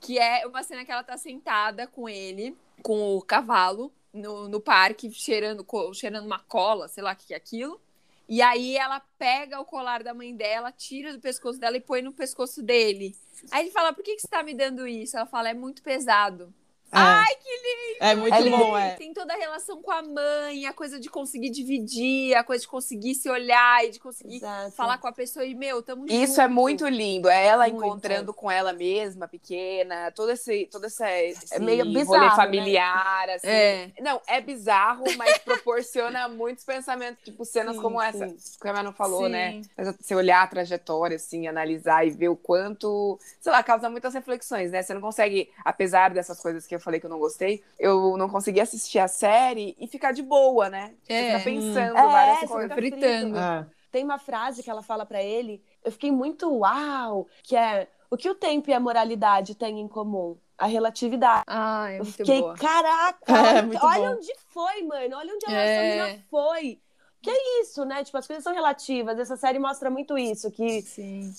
Que 0.00 0.18
é 0.18 0.46
uma 0.46 0.62
cena 0.62 0.84
que 0.84 0.90
ela 0.90 1.04
tá 1.04 1.16
sentada 1.16 1.86
com 1.86 2.08
ele, 2.08 2.56
com 2.82 3.16
o 3.16 3.22
cavalo, 3.22 3.92
no, 4.12 4.48
no 4.48 4.60
parque, 4.60 5.12
cheirando, 5.12 5.66
cheirando 5.94 6.26
uma 6.26 6.40
cola, 6.40 6.88
sei 6.88 7.02
lá 7.02 7.12
o 7.12 7.16
que 7.16 7.28
que 7.28 7.34
é 7.34 7.36
aquilo. 7.36 7.80
E 8.28 8.40
aí 8.42 8.76
ela 8.76 9.00
pega 9.18 9.60
o 9.60 9.64
colar 9.64 10.04
da 10.04 10.14
mãe 10.14 10.34
dela, 10.34 10.70
tira 10.70 11.12
do 11.12 11.20
pescoço 11.20 11.58
dela 11.58 11.76
e 11.76 11.80
põe 11.80 12.00
no 12.00 12.12
pescoço 12.12 12.62
dele. 12.62 13.16
Aí 13.50 13.64
ele 13.64 13.72
fala, 13.72 13.92
por 13.92 14.04
que, 14.04 14.14
que 14.14 14.22
você 14.22 14.28
tá 14.28 14.42
me 14.42 14.54
dando 14.54 14.86
isso? 14.86 15.16
Ela 15.16 15.26
fala, 15.26 15.50
é 15.50 15.54
muito 15.54 15.82
pesado. 15.82 16.54
Ai, 16.92 17.34
que 17.36 17.48
lindo! 17.50 17.96
É 18.00 18.14
muito 18.14 18.34
É 18.34 18.40
lindo. 18.40 18.56
bom, 18.56 18.76
é. 18.78 18.90
Tem 18.96 19.12
toda 19.12 19.32
a 19.34 19.36
relação 19.36 19.82
com 19.82 19.90
a 19.90 20.02
mãe, 20.02 20.66
a 20.66 20.72
coisa 20.72 20.98
de 20.98 21.08
conseguir 21.08 21.50
dividir, 21.50 22.34
a 22.34 22.42
coisa 22.42 22.62
de 22.62 22.68
conseguir 22.68 23.14
se 23.14 23.28
olhar 23.28 23.84
e 23.84 23.90
de 23.90 23.98
conseguir 24.00 24.36
Exato. 24.36 24.72
falar 24.72 24.98
com 24.98 25.06
a 25.06 25.12
pessoa 25.12 25.44
e, 25.44 25.54
meu, 25.54 25.82
tamo 25.82 26.06
Isso 26.06 26.26
junto. 26.32 26.40
é 26.40 26.48
muito 26.48 26.88
lindo. 26.88 27.28
É 27.28 27.46
ela 27.46 27.68
Muito. 27.68 27.76
encontrando 27.84 28.32
com 28.34 28.50
ela 28.50 28.72
mesma, 28.72 29.28
pequena, 29.28 30.10
todo 30.12 30.30
esse, 30.32 30.66
todo 30.66 30.86
esse, 30.86 31.04
esse 31.04 31.58
meio 31.60 31.84
rolê 31.84 31.98
bizarro, 32.00 32.24
né? 32.24 32.36
familiar, 32.36 33.30
assim. 33.30 33.46
É. 33.48 33.90
Não, 34.00 34.20
é 34.26 34.40
bizarro, 34.40 35.04
mas 35.16 35.38
proporciona 35.44 36.28
muitos 36.28 36.64
pensamentos, 36.64 37.22
tipo 37.22 37.44
cenas 37.44 37.76
Sim, 37.76 37.82
como 37.82 38.00
sim. 38.00 38.06
essa 38.06 38.26
que 38.60 38.68
a 38.68 38.72
Manu 38.72 38.92
falou, 38.92 39.24
Sim. 39.24 39.30
né? 39.32 39.62
Mas 39.76 39.96
Você 40.00 40.14
olhar 40.14 40.42
a 40.42 40.46
trajetória, 40.46 41.16
assim, 41.16 41.46
analisar 41.46 42.06
e 42.06 42.10
ver 42.10 42.28
o 42.30 42.36
quanto, 42.36 43.18
sei 43.40 43.52
lá, 43.52 43.62
causa 43.62 43.90
muitas 43.90 44.14
reflexões, 44.14 44.70
né? 44.70 44.82
Você 44.82 44.94
não 44.94 45.00
consegue, 45.00 45.50
apesar 45.64 46.10
dessas 46.10 46.40
coisas 46.40 46.66
que 46.66 46.74
eu 46.74 46.79
falei 46.80 46.98
que 47.00 47.06
eu 47.06 47.10
não 47.10 47.18
gostei, 47.18 47.62
eu 47.78 48.16
não 48.16 48.28
consegui 48.28 48.60
assistir 48.60 48.98
a 48.98 49.08
série 49.08 49.76
e 49.78 49.86
ficar 49.86 50.12
de 50.12 50.22
boa, 50.22 50.68
né? 50.68 50.94
É. 51.08 51.38
fica 51.38 51.44
pensando 51.44 51.96
É, 51.96 52.02
várias 52.02 52.40
você 52.40 52.46
coisas. 52.48 52.62
fica 52.62 52.74
fritando. 52.74 53.38
É. 53.38 53.66
Tem 53.92 54.04
uma 54.04 54.18
frase 54.18 54.62
que 54.62 54.70
ela 54.70 54.82
fala 54.82 55.04
pra 55.04 55.22
ele, 55.22 55.62
eu 55.84 55.90
fiquei 55.92 56.10
muito 56.12 56.48
uau, 56.58 57.26
que 57.42 57.56
é 57.56 57.88
o 58.10 58.16
que 58.16 58.28
o 58.28 58.34
tempo 58.34 58.70
e 58.70 58.72
a 58.74 58.80
moralidade 58.80 59.54
têm 59.54 59.80
em 59.80 59.88
comum? 59.88 60.36
A 60.58 60.66
relatividade. 60.66 61.44
Ai, 61.46 61.94
é 61.94 61.98
Eu 62.00 62.04
muito 62.04 62.16
fiquei, 62.16 62.40
boa. 62.40 62.54
caraca, 62.54 63.18
É, 63.32 63.32
olha, 63.32 63.62
muito 63.62 63.84
olha 63.86 64.10
bom. 64.10 64.16
onde 64.16 64.32
foi, 64.48 64.82
mano. 64.82 65.16
Olha 65.16 65.34
onde 65.34 65.46
a 65.46 65.50
É. 65.50 65.96
nossa 65.96 66.06
menina 66.10 66.24
foi. 66.30 66.80
Que 67.22 67.28
é 67.28 67.60
isso, 67.60 67.84
né? 67.84 68.02
Tipo, 68.02 68.16
as 68.16 68.26
coisas 68.26 68.42
são 68.42 68.54
relativas. 68.54 69.18
Essa 69.18 69.36
série 69.36 69.58
mostra 69.58 69.90
muito 69.90 70.16
isso, 70.16 70.50
que 70.50 70.82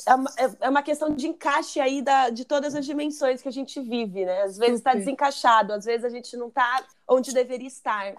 é 0.08 0.14
uma, 0.16 0.30
é- 0.38 0.66
é 0.66 0.70
uma 0.70 0.84
questão 0.84 1.10
de 1.16 1.28
encaixe 1.28 1.80
aí 1.80 2.04
da, 2.04 2.30
de 2.30 2.46
todas 2.46 2.76
as 2.76 2.86
dimensões 2.86 3.42
que 3.42 3.48
a 3.48 3.52
gente 3.52 3.82
vive, 3.82 4.24
né? 4.24 4.44
Às 4.44 4.58
vezes 4.58 4.82
tá 4.82 4.92
Super. 4.92 5.00
desencaixado, 5.00 5.74
às 5.74 5.86
vezes 5.86 6.06
a 6.06 6.10
gente 6.10 6.38
não 6.38 6.52
tá 6.52 6.86
onde 7.08 7.34
deveria 7.34 7.68
estar. 7.68 8.14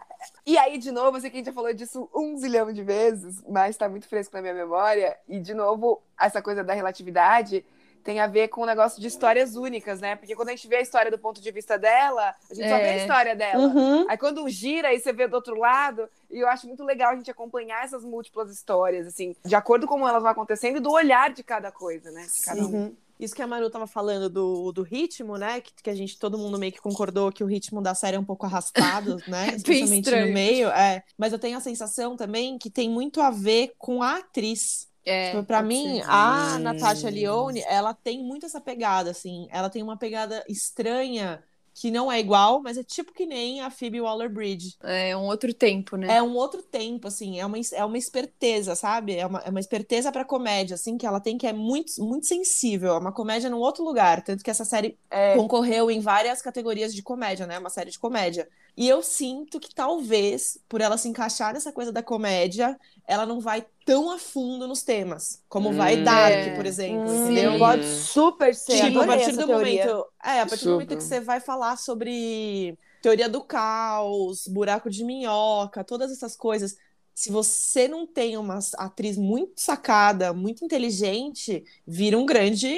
E 0.44 0.58
aí, 0.58 0.76
de 0.76 0.90
novo, 0.90 1.16
eu 1.16 1.20
sei 1.20 1.30
que 1.30 1.36
a 1.36 1.38
gente 1.38 1.46
já 1.46 1.52
falou 1.52 1.72
disso 1.72 2.10
um 2.14 2.36
zilhão 2.36 2.72
de 2.72 2.82
vezes, 2.82 3.42
mas 3.48 3.76
tá 3.76 3.88
muito 3.88 4.08
fresco 4.08 4.34
na 4.34 4.42
minha 4.42 4.54
memória. 4.54 5.16
E, 5.28 5.38
de 5.38 5.54
novo, 5.54 6.02
essa 6.20 6.42
coisa 6.42 6.64
da 6.64 6.74
relatividade 6.74 7.64
tem 8.04 8.20
a 8.20 8.26
ver 8.26 8.48
com 8.48 8.62
o 8.62 8.66
negócio 8.66 9.00
de 9.00 9.06
histórias 9.06 9.54
únicas, 9.56 10.00
né? 10.00 10.16
Porque 10.16 10.34
quando 10.34 10.48
a 10.48 10.52
gente 10.52 10.66
vê 10.68 10.76
a 10.76 10.80
história 10.80 11.10
do 11.10 11.18
ponto 11.18 11.40
de 11.40 11.50
vista 11.50 11.78
dela, 11.78 12.34
a 12.50 12.54
gente 12.54 12.68
só 12.68 12.76
vê 12.76 12.82
a 12.82 12.92
É. 12.92 12.96
história 12.98 13.36
dela. 13.36 13.62
Uhum. 13.64 14.06
Aí 14.10 14.18
quando 14.18 14.48
gira, 14.48 14.88
aí 14.88 14.98
você 15.00 15.12
vê 15.12 15.28
do 15.28 15.34
outro 15.34 15.56
lado, 15.56 16.08
e 16.30 16.40
eu 16.40 16.48
acho 16.48 16.66
muito 16.66 16.82
legal 16.84 17.12
a 17.12 17.16
gente 17.16 17.30
acompanhar 17.30 17.84
essas 17.84 18.04
múltiplas 18.04 18.50
histórias, 18.50 19.06
assim, 19.06 19.36
de 19.44 19.54
acordo 19.54 19.86
com 19.86 19.92
como 19.92 20.08
elas 20.08 20.22
vão 20.22 20.32
acontecendo 20.32 20.78
e 20.78 20.80
do 20.80 20.90
olhar 20.90 21.30
de 21.30 21.42
cada 21.42 21.70
coisa, 21.70 22.10
né? 22.10 22.26
De 22.34 22.40
cada 22.40 22.62
um. 22.62 22.64
Uhum. 22.64 22.96
Isso 23.20 23.36
que 23.36 23.42
a 23.42 23.46
Manu 23.46 23.68
tava 23.70 23.86
falando 23.86 24.28
do, 24.30 24.72
do 24.72 24.82
ritmo, 24.82 25.36
né? 25.36 25.60
Que, 25.60 25.70
que 25.82 25.90
a 25.90 25.94
gente, 25.94 26.18
todo 26.18 26.38
mundo 26.38 26.58
meio 26.58 26.72
que 26.72 26.80
concordou 26.80 27.30
que 27.30 27.44
o 27.44 27.46
ritmo 27.46 27.80
da 27.82 27.94
série 27.94 28.16
é 28.16 28.18
um 28.18 28.24
pouco 28.24 28.46
arrastado, 28.46 29.18
né? 29.28 29.48
Especialmente 29.54 30.10
no 30.10 30.32
meio. 30.32 30.68
É. 30.70 31.04
Mas 31.16 31.32
eu 31.32 31.38
tenho 31.38 31.58
a 31.58 31.60
sensação 31.60 32.16
também 32.16 32.58
que 32.58 32.70
tem 32.70 32.88
muito 32.88 33.20
a 33.20 33.30
ver 33.30 33.74
com 33.78 34.02
a 34.02 34.16
atriz. 34.16 34.88
É, 35.04 35.30
Tipo, 35.32 35.44
pra 35.44 35.62
mim, 35.62 35.96
ser. 36.00 36.04
a 36.08 36.56
Hum. 36.56 36.58
Natasha 36.60 37.10
Lyonne, 37.10 37.62
ela 37.66 37.92
tem 37.94 38.22
muito 38.22 38.46
essa 38.46 38.60
pegada, 38.60 39.10
assim. 39.10 39.48
Ela 39.50 39.68
tem 39.70 39.82
uma 39.82 39.96
pegada 39.96 40.44
estranha, 40.48 41.42
que 41.74 41.90
não 41.90 42.12
é 42.12 42.20
igual, 42.20 42.60
mas 42.62 42.76
é 42.76 42.84
tipo 42.84 43.14
que 43.14 43.24
nem 43.24 43.62
a 43.62 43.70
Phoebe 43.70 43.98
Waller-Bridge. 44.00 44.76
É 44.82 45.16
um 45.16 45.22
outro 45.24 45.54
tempo, 45.54 45.96
né? 45.96 46.16
É 46.18 46.22
um 46.22 46.34
outro 46.36 46.62
tempo, 46.62 47.08
assim, 47.08 47.40
é 47.40 47.46
uma, 47.46 47.56
é 47.72 47.84
uma 47.84 47.96
esperteza, 47.96 48.74
sabe? 48.76 49.16
É 49.16 49.26
uma, 49.26 49.40
é 49.40 49.48
uma 49.48 49.58
esperteza 49.58 50.12
pra 50.12 50.22
comédia, 50.24 50.74
assim, 50.74 50.98
que 50.98 51.06
ela 51.06 51.18
tem 51.18 51.38
que 51.38 51.46
é 51.46 51.52
muito, 51.52 51.92
muito 52.04 52.26
sensível. 52.26 52.92
É 52.94 52.98
uma 52.98 53.10
comédia 53.12 53.48
num 53.48 53.58
outro 53.58 53.82
lugar. 53.82 54.22
Tanto 54.22 54.44
que 54.44 54.50
essa 54.50 54.66
série 54.66 54.98
É. 55.10 55.34
concorreu 55.34 55.90
em 55.90 55.98
várias 56.00 56.42
categorias 56.42 56.94
de 56.94 57.02
comédia, 57.02 57.46
né? 57.46 57.58
Uma 57.58 57.70
série 57.70 57.90
de 57.90 57.98
comédia. 57.98 58.46
E 58.76 58.88
eu 58.88 59.02
sinto 59.02 59.60
que 59.60 59.74
talvez, 59.74 60.56
por 60.68 60.80
ela 60.80 60.96
se 60.96 61.06
encaixar 61.08 61.52
nessa 61.52 61.70
coisa 61.72 61.92
da 61.92 62.02
comédia, 62.02 62.78
ela 63.06 63.26
não 63.26 63.38
vai 63.38 63.66
tão 63.84 64.10
a 64.10 64.18
fundo 64.18 64.66
nos 64.66 64.82
temas, 64.82 65.42
como 65.48 65.72
vai 65.74 65.96
Hum. 66.00 66.04
Dark, 66.04 66.32
É. 66.32 66.56
por 66.56 66.64
exemplo, 66.64 67.10
Hum, 67.10 67.24
entendeu? 67.32 67.58
Pode 67.58 67.84
super 67.84 68.54
ser. 68.54 68.80
Tipo, 68.86 69.00
a 69.00 69.06
partir 69.06 69.32
do 69.32 69.46
teoria. 69.46 69.84
momento. 69.86 70.06
É, 70.24 70.40
a 70.40 70.46
partir 70.46 70.64
do 70.64 70.70
momento 70.72 70.88
Super. 70.90 70.96
que 71.02 71.04
você 71.04 71.20
vai 71.20 71.38
falar 71.40 71.76
sobre 71.76 72.78
teoria 73.02 73.28
do 73.28 73.42
caos, 73.42 74.46
buraco 74.46 74.88
de 74.88 75.04
minhoca, 75.04 75.84
todas 75.84 76.10
essas 76.10 76.34
coisas. 76.36 76.76
Se 77.14 77.30
você 77.30 77.86
não 77.88 78.06
tem 78.06 78.38
uma 78.38 78.58
atriz 78.78 79.18
muito 79.18 79.52
sacada, 79.60 80.32
muito 80.32 80.64
inteligente, 80.64 81.62
vira 81.86 82.16
um 82.16 82.24
grande. 82.24 82.74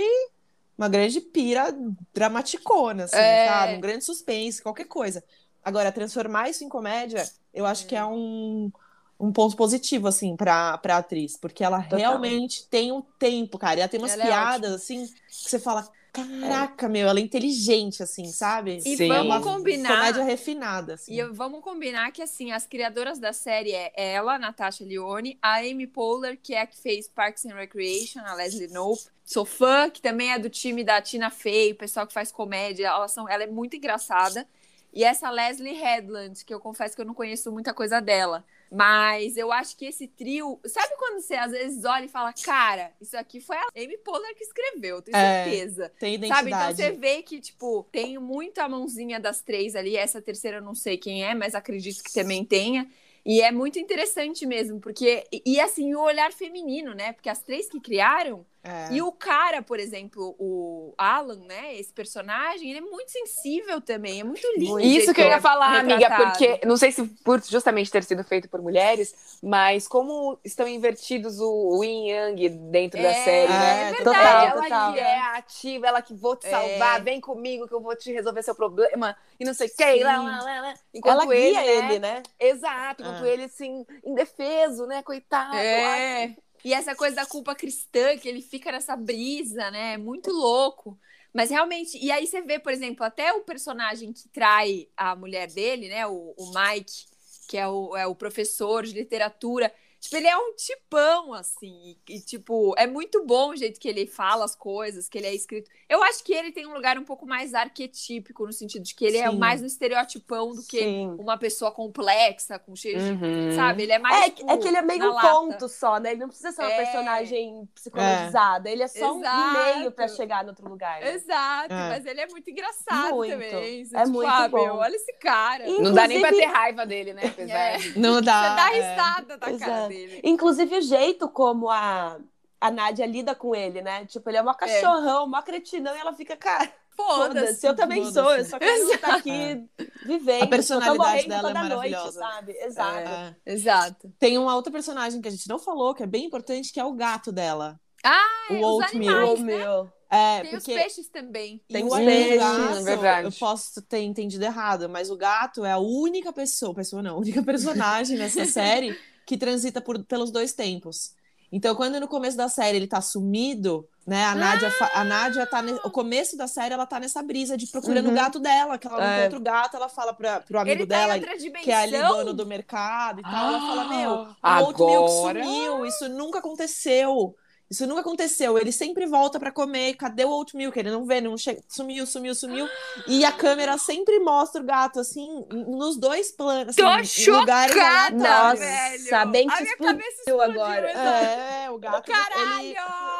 Uma 0.76 0.88
grande 0.88 1.20
pira 1.20 1.72
dramaticona, 2.12 3.04
assim, 3.04 3.14
É. 3.16 3.46
sabe? 3.46 3.74
Um 3.76 3.80
grande 3.80 4.04
suspense, 4.04 4.60
qualquer 4.60 4.86
coisa. 4.86 5.22
Agora, 5.64 5.90
transformar 5.90 6.48
isso 6.50 6.62
em 6.62 6.68
comédia, 6.68 7.28
eu 7.52 7.64
acho 7.64 7.86
que 7.86 7.96
é 7.96 8.04
um, 8.04 8.70
um 9.18 9.32
ponto 9.32 9.56
positivo, 9.56 10.08
assim, 10.08 10.36
pra, 10.36 10.76
pra 10.78 10.98
atriz. 10.98 11.36
Porque 11.36 11.64
ela 11.64 11.82
Total. 11.82 11.98
realmente 11.98 12.66
tem 12.68 12.92
o 12.92 13.02
tempo, 13.18 13.58
cara. 13.58 13.78
E 13.78 13.80
ela 13.80 13.88
tem 13.88 14.00
umas 14.00 14.12
Ela 14.12 14.24
é 14.24 14.26
piadas, 14.26 14.72
assim, 14.72 15.06
que 15.06 15.50
você 15.50 15.58
fala, 15.58 15.88
caraca, 16.12 16.88
meu, 16.88 17.08
ela 17.08 17.18
é 17.18 17.22
inteligente, 17.22 18.02
assim, 18.02 18.26
sabe? 18.26 18.76
E 18.84 18.96
Sim. 18.96 19.10
É 19.10 19.22
vamos 19.22 19.44
combinar. 19.44 19.96
comédia 19.96 20.22
refinada, 20.22 20.94
assim. 20.94 21.18
E 21.18 21.24
vamos 21.24 21.60
combinar 21.60 22.12
que, 22.12 22.22
assim, 22.22 22.52
as 22.52 22.66
criadoras 22.66 23.18
da 23.18 23.32
série 23.32 23.72
é 23.72 23.92
ela, 23.96 24.38
Natasha 24.38 24.84
Lyonne, 24.84 25.38
a 25.42 25.56
Amy 25.58 25.86
Poehler, 25.86 26.38
que 26.40 26.54
é 26.54 26.60
a 26.60 26.66
que 26.66 26.78
fez 26.78 27.08
Parks 27.08 27.44
and 27.46 27.54
Recreation, 27.54 28.20
a 28.20 28.34
Leslie 28.34 28.68
Knope. 28.68 29.02
Sou 29.24 29.44
fã, 29.44 29.88
que 29.88 30.02
também 30.02 30.32
é 30.32 30.38
do 30.38 30.50
time 30.50 30.84
da 30.84 31.00
Tina 31.00 31.30
Fey, 31.30 31.72
o 31.72 31.76
pessoal 31.76 32.06
que 32.06 32.12
faz 32.12 32.30
comédia. 32.30 32.88
Elas 32.88 33.10
são, 33.10 33.28
ela 33.28 33.42
é 33.42 33.46
muito 33.46 33.74
engraçada. 33.74 34.46
E 34.94 35.02
essa 35.02 35.28
Leslie 35.28 35.74
Headland, 35.74 36.44
que 36.44 36.54
eu 36.54 36.60
confesso 36.60 36.94
que 36.94 37.02
eu 37.02 37.06
não 37.06 37.14
conheço 37.14 37.50
muita 37.50 37.74
coisa 37.74 38.00
dela. 38.00 38.44
Mas 38.70 39.36
eu 39.36 39.50
acho 39.50 39.76
que 39.76 39.86
esse 39.86 40.06
trio. 40.06 40.60
Sabe 40.64 40.94
quando 40.96 41.20
você 41.20 41.34
às 41.34 41.50
vezes 41.50 41.84
olha 41.84 42.04
e 42.04 42.08
fala, 42.08 42.32
cara, 42.32 42.92
isso 43.00 43.16
aqui 43.16 43.40
foi 43.40 43.56
a 43.56 43.66
Amy 43.76 43.98
Poehler 43.98 44.34
que 44.36 44.44
escreveu, 44.44 45.02
tenho 45.02 45.16
É. 45.16 45.44
certeza. 45.44 45.92
Tem 45.98 46.14
Sabe? 46.28 46.50
Então 46.50 46.70
identidade. 46.70 46.76
você 46.76 46.90
vê 46.92 47.22
que, 47.22 47.40
tipo, 47.40 47.82
tem 47.90 48.18
muita 48.18 48.68
mãozinha 48.68 49.18
das 49.18 49.42
três 49.42 49.74
ali. 49.74 49.96
Essa 49.96 50.22
terceira 50.22 50.58
eu 50.58 50.62
não 50.62 50.74
sei 50.74 50.96
quem 50.96 51.24
é, 51.24 51.34
mas 51.34 51.54
acredito 51.56 52.02
que 52.02 52.12
também 52.12 52.44
tenha. 52.44 52.88
E 53.24 53.40
é 53.40 53.50
muito 53.50 53.78
interessante 53.78 54.46
mesmo, 54.46 54.78
porque. 54.80 55.24
E, 55.32 55.42
e, 55.44 55.60
assim, 55.60 55.94
o 55.94 56.00
olhar 56.00 56.32
feminino, 56.32 56.94
né? 56.94 57.12
Porque 57.12 57.28
as 57.28 57.42
três 57.42 57.68
que 57.68 57.80
criaram. 57.80 58.46
É. 58.64 58.94
E 58.94 59.02
o 59.02 59.12
cara, 59.12 59.60
por 59.62 59.78
exemplo, 59.78 60.34
o 60.38 60.94
Alan, 60.96 61.36
né? 61.46 61.76
Esse 61.76 61.92
personagem, 61.92 62.70
ele 62.70 62.78
é 62.78 62.80
muito 62.80 63.10
sensível 63.10 63.78
também. 63.80 64.20
É 64.20 64.24
muito 64.24 64.46
lindo. 64.56 64.80
Isso 64.80 65.12
que 65.12 65.20
eu 65.20 65.26
ia 65.28 65.34
é 65.34 65.40
falar, 65.40 65.80
amiga, 65.80 66.08
retratado. 66.08 66.30
porque 66.30 66.60
não 66.66 66.76
sei 66.78 66.90
se 66.90 67.04
por 67.22 67.42
justamente 67.44 67.90
ter 67.90 68.02
sido 68.04 68.24
feito 68.24 68.48
por 68.48 68.62
mulheres, 68.62 69.38
mas 69.42 69.86
como 69.86 70.38
estão 70.42 70.66
invertidos 70.66 71.40
o, 71.40 71.78
o 71.78 71.84
yin 71.84 72.08
yang 72.08 72.48
dentro 72.70 73.02
da 73.02 73.08
É, 73.10 73.24
série, 73.24 73.52
é 73.52 73.56
né? 73.58 73.92
verdade, 73.92 74.04
total, 74.04 74.46
ela 74.48 74.62
total. 74.62 74.92
que 74.94 74.98
é 75.00 75.20
ativa, 75.20 75.86
ela 75.86 76.00
que 76.02 76.14
vou 76.14 76.34
te 76.34 76.46
É. 76.46 76.50
salvar, 76.50 77.02
vem 77.02 77.20
comigo 77.20 77.68
que 77.68 77.74
eu 77.74 77.80
vou 77.82 77.94
te 77.94 78.12
resolver 78.12 78.42
seu 78.42 78.54
problema 78.54 79.14
e 79.38 79.44
não 79.44 79.52
sei 79.52 79.68
o 79.68 79.76
que, 79.76 80.04
lá, 80.04 80.16
lá, 80.22 80.40
lá, 80.42 80.60
lá. 80.62 80.74
Enquanto 80.94 81.22
Ela 81.22 81.36
ele, 81.36 81.50
guia 81.50 81.60
né? 81.60 81.66
ele, 81.66 81.98
né? 81.98 82.22
Exato, 82.40 83.02
enquanto 83.02 83.24
É. 83.24 83.32
ele 83.32 83.44
assim, 83.44 83.84
indefeso, 84.04 84.86
né, 84.86 85.02
coitado. 85.02 85.54
É. 85.56 86.34
E 86.64 86.72
essa 86.72 86.94
coisa 86.94 87.16
da 87.16 87.26
culpa 87.26 87.54
cristã, 87.54 88.16
que 88.16 88.28
ele 88.28 88.40
fica 88.42 88.72
nessa 88.72 88.96
brisa, 88.96 89.70
né? 89.70 89.94
É 89.94 89.98
muito 89.98 90.30
louco. 90.30 90.98
Mas 91.32 91.50
realmente, 91.50 91.98
e 92.02 92.10
aí 92.10 92.26
você 92.26 92.40
vê, 92.42 92.58
por 92.58 92.72
exemplo, 92.72 93.04
até 93.04 93.32
o 93.34 93.42
personagem 93.42 94.12
que 94.12 94.28
trai 94.28 94.88
a 94.96 95.14
mulher 95.16 95.48
dele, 95.48 95.88
né? 95.88 96.06
O, 96.06 96.34
o 96.38 96.52
Mike, 96.54 97.06
que 97.48 97.58
é 97.58 97.68
o, 97.68 97.96
é 97.96 98.06
o 98.06 98.14
professor 98.14 98.84
de 98.84 98.92
literatura. 98.94 99.72
Tipo, 100.04 100.16
ele 100.16 100.26
é 100.26 100.36
um 100.36 100.52
tipão, 100.54 101.32
assim. 101.32 101.96
E, 102.08 102.16
e, 102.16 102.20
tipo, 102.20 102.74
é 102.76 102.86
muito 102.86 103.24
bom 103.24 103.50
o 103.50 103.56
jeito 103.56 103.80
que 103.80 103.88
ele 103.88 104.06
fala 104.06 104.44
as 104.44 104.54
coisas, 104.54 105.08
que 105.08 105.16
ele 105.16 105.26
é 105.26 105.34
escrito. 105.34 105.70
Eu 105.88 106.02
acho 106.04 106.22
que 106.22 106.32
ele 106.34 106.52
tem 106.52 106.66
um 106.66 106.74
lugar 106.74 106.98
um 106.98 107.04
pouco 107.04 107.26
mais 107.26 107.54
arquetípico, 107.54 108.44
no 108.46 108.52
sentido 108.52 108.82
de 108.82 108.94
que 108.94 109.04
ele 109.04 109.16
é 109.16 109.30
Sim. 109.30 109.38
mais 109.38 109.60
no 109.62 109.66
estereotipão 109.66 110.54
do 110.54 110.62
que 110.62 110.78
Sim. 110.80 111.16
uma 111.18 111.38
pessoa 111.38 111.70
complexa, 111.72 112.58
com 112.58 112.76
cheio 112.76 112.98
de. 112.98 113.04
Uhum. 113.24 113.52
Sabe? 113.54 113.84
Ele 113.84 113.92
é 113.92 113.98
mais. 113.98 114.26
É, 114.26 114.30
tipo, 114.30 114.50
é 114.50 114.56
que 114.58 114.68
ele 114.68 114.76
é 114.76 114.82
meio 114.82 115.04
um 115.10 115.14
lata. 115.14 115.28
ponto 115.28 115.68
só, 115.68 115.98
né? 115.98 116.10
Ele 116.12 116.20
não 116.20 116.28
precisa 116.28 116.52
ser 116.52 116.60
uma 116.62 116.72
É. 116.72 116.76
personagem 116.84 117.68
psicologizada. 117.74 118.68
Ele 118.70 118.82
é 118.82 118.88
só 118.88 119.14
um 119.14 119.20
Exato. 119.20 119.58
meio 119.78 119.90
pra 119.92 120.08
chegar 120.08 120.42
no 120.44 120.50
outro 120.50 120.68
lugar. 120.68 121.00
né? 121.00 121.14
Exato, 121.14 121.72
É. 121.72 121.88
mas 121.88 122.04
ele 122.06 122.20
é 122.20 122.26
muito 122.28 122.50
engraçado 122.50 123.14
Muito. 123.14 123.30
também. 123.32 123.84
Você, 123.84 123.96
É 123.96 124.00
tipo, 124.00 124.10
muito 124.12 124.30
ah, 124.30 124.48
bom. 124.48 124.64
meu, 124.64 124.74
olha 124.76 124.94
esse 124.96 125.12
cara. 125.14 125.66
E- 125.66 125.78
Não 125.80 125.92
dá 125.94 126.06
nem 126.06 126.20
pra 126.20 126.28
ter 126.30 126.36
Inclusive- 126.36 126.58
raiva 126.58 126.86
dele, 126.86 127.12
né? 127.14 127.22
Apesar 127.26 127.54
É. 127.58 127.78
de- 127.78 127.98
Não 127.98 128.14
Você 128.18 128.22
dá. 128.22 128.54
dá 128.54 128.68
é. 128.70 128.74
risada 128.74 129.36
da 129.38 129.58
cara. 129.58 129.93
Dele. 129.94 130.20
Inclusive 130.24 130.76
o 130.78 130.82
jeito 130.82 131.28
como 131.28 131.68
a, 131.70 132.18
a 132.60 132.70
Nádia 132.70 133.06
lida 133.06 133.34
com 133.34 133.54
ele, 133.54 133.82
né? 133.82 134.04
Tipo, 134.06 134.28
ele 134.30 134.38
é 134.38 134.42
uma 134.42 134.54
cachorrão, 134.54 135.24
uma 135.24 135.42
cretinão, 135.42 135.94
e 135.96 135.98
ela 136.00 136.12
fica, 136.12 136.36
cara, 136.36 136.70
Foda-se. 136.96 137.34
foda-se, 137.40 137.66
eu 137.66 137.74
também 137.74 138.04
foda-se. 138.04 138.14
sou, 138.22 138.34
eu 138.36 138.44
só 138.44 138.58
quero 138.58 138.92
estar 138.92 139.14
aqui 139.16 139.64
vivendo. 140.06 140.44
A 140.44 140.46
personalidade 140.46 141.28
dela 141.28 141.50
é 141.50 141.52
toda 141.52 141.60
noite, 141.68 141.90
maravilhosa. 141.90 142.20
sabe? 142.20 142.52
Exato. 142.52 143.08
É. 143.08 143.36
Exato. 143.46 144.12
Tem 144.18 144.38
uma 144.38 144.54
outra 144.54 144.70
personagem 144.72 145.20
que 145.20 145.26
a 145.26 145.30
gente 145.30 145.48
não 145.48 145.58
falou, 145.58 145.92
que 145.94 146.04
é 146.04 146.06
bem 146.06 146.24
importante, 146.24 146.72
que 146.72 146.78
é 146.78 146.84
o 146.84 146.92
gato 146.92 147.32
dela. 147.32 147.80
Ah, 148.04 148.26
o 148.50 148.54
os 148.54 148.62
Oatmeal. 148.82 149.16
animais, 149.16 149.40
né? 149.40 149.56
meu. 149.58 149.92
É, 150.10 150.40
Tem 150.42 150.50
porque 150.52 150.56
os 150.72 150.78
peixes 150.78 151.08
também. 151.08 151.60
E 151.68 151.72
Tem 151.72 151.82
os 151.84 151.90
gato, 151.90 152.04
peixes, 152.04 152.84
verdade. 152.84 153.26
eu 153.26 153.32
posso 153.32 153.82
ter 153.82 154.02
entendido 154.02 154.44
errado, 154.44 154.88
mas 154.88 155.10
o 155.10 155.16
gato 155.16 155.64
é 155.64 155.72
a 155.72 155.78
única 155.78 156.32
pessoa, 156.32 156.72
pessoa 156.72 157.02
não, 157.02 157.16
a 157.16 157.18
única 157.18 157.42
personagem 157.42 158.16
nessa 158.16 158.44
série 158.46 158.96
que 159.26 159.36
transita 159.36 159.80
por- 159.80 160.04
pelos 160.04 160.30
dois 160.30 160.52
tempos. 160.52 161.12
Então, 161.52 161.74
quando 161.76 162.00
no 162.00 162.08
começo 162.08 162.36
da 162.36 162.48
série 162.48 162.78
ele 162.78 162.86
tá 162.88 163.00
sumido, 163.00 163.88
né? 164.04 164.24
A 164.24 164.34
Nádia, 164.34 164.70
fa- 164.72 164.90
a 164.92 165.04
Nádia 165.04 165.46
tá. 165.46 165.62
ne- 165.62 165.78
O 165.84 165.90
começo 165.90 166.36
da 166.36 166.48
série 166.48 166.74
ela 166.74 166.84
tá 166.84 166.98
nessa 166.98 167.22
brisa 167.22 167.56
de 167.56 167.66
procurando 167.68 168.06
Uhum. 168.06 168.12
o 168.12 168.14
gato 168.16 168.40
dela, 168.40 168.76
que 168.76 168.88
ela 168.88 168.96
não 168.96 169.04
É. 169.06 169.20
encontra 169.20 169.38
o 169.38 169.42
gato, 169.42 169.76
ela 169.76 169.88
fala 169.88 170.12
pra, 170.12 170.40
pro 170.40 170.58
amigo 170.58 170.82
Ele 170.82 170.86
tá 170.86 170.96
dela, 171.06 171.20
que 171.62 171.70
é 171.70 171.74
ali 171.76 171.96
dono 172.02 172.32
do 172.34 172.44
mercado 172.44 173.20
e 173.20 173.22
tal. 173.22 173.48
ela 173.54 173.60
fala: 173.60 173.84
Meu, 173.88 174.10
o 174.10 174.14
Oatmeal 174.42 174.72
que 174.74 174.82
Agora- 174.82 175.44
sumiu, 175.44 175.86
isso 175.86 176.08
nunca 176.08 176.40
aconteceu. 176.40 177.36
Isso 177.70 177.86
nunca 177.86 178.02
aconteceu. 178.02 178.58
Ele 178.58 178.70
sempre 178.70 179.06
volta 179.06 179.40
pra 179.40 179.50
comer. 179.50 179.94
Cadê 179.94 180.24
o 180.24 180.30
oatmeal? 180.30 180.70
Que 180.70 180.80
ele 180.80 180.90
não 180.90 181.06
vê, 181.06 181.20
não 181.20 181.36
chega. 181.36 181.62
Sumiu, 181.68 182.06
sumiu, 182.06 182.34
sumiu. 182.34 182.68
E 183.08 183.24
a 183.24 183.32
câmera 183.32 183.78
sempre 183.78 184.18
mostra 184.20 184.60
o 184.60 184.64
gato 184.64 185.00
assim, 185.00 185.44
nos 185.50 185.96
dois 185.96 186.30
planos, 186.30 186.76
Tô 186.76 186.86
assim, 186.86 187.22
em 187.30 187.34
lugares 187.34 187.74
chocada, 187.74 188.16
aleatórios. 188.28 188.60
velho. 188.60 189.30
bem 189.30 189.48
que 189.48 189.54
A 189.54 189.60
minha 189.60 189.70
explodiu 189.72 189.96
cabeça 189.98 190.08
explodiu 190.20 190.40
agora. 190.42 190.90
exato. 190.90 191.24
É, 191.24 191.70
o 191.70 191.78
gato. 191.78 192.12
Caralho! 192.12 192.64
Ele, 192.66 192.74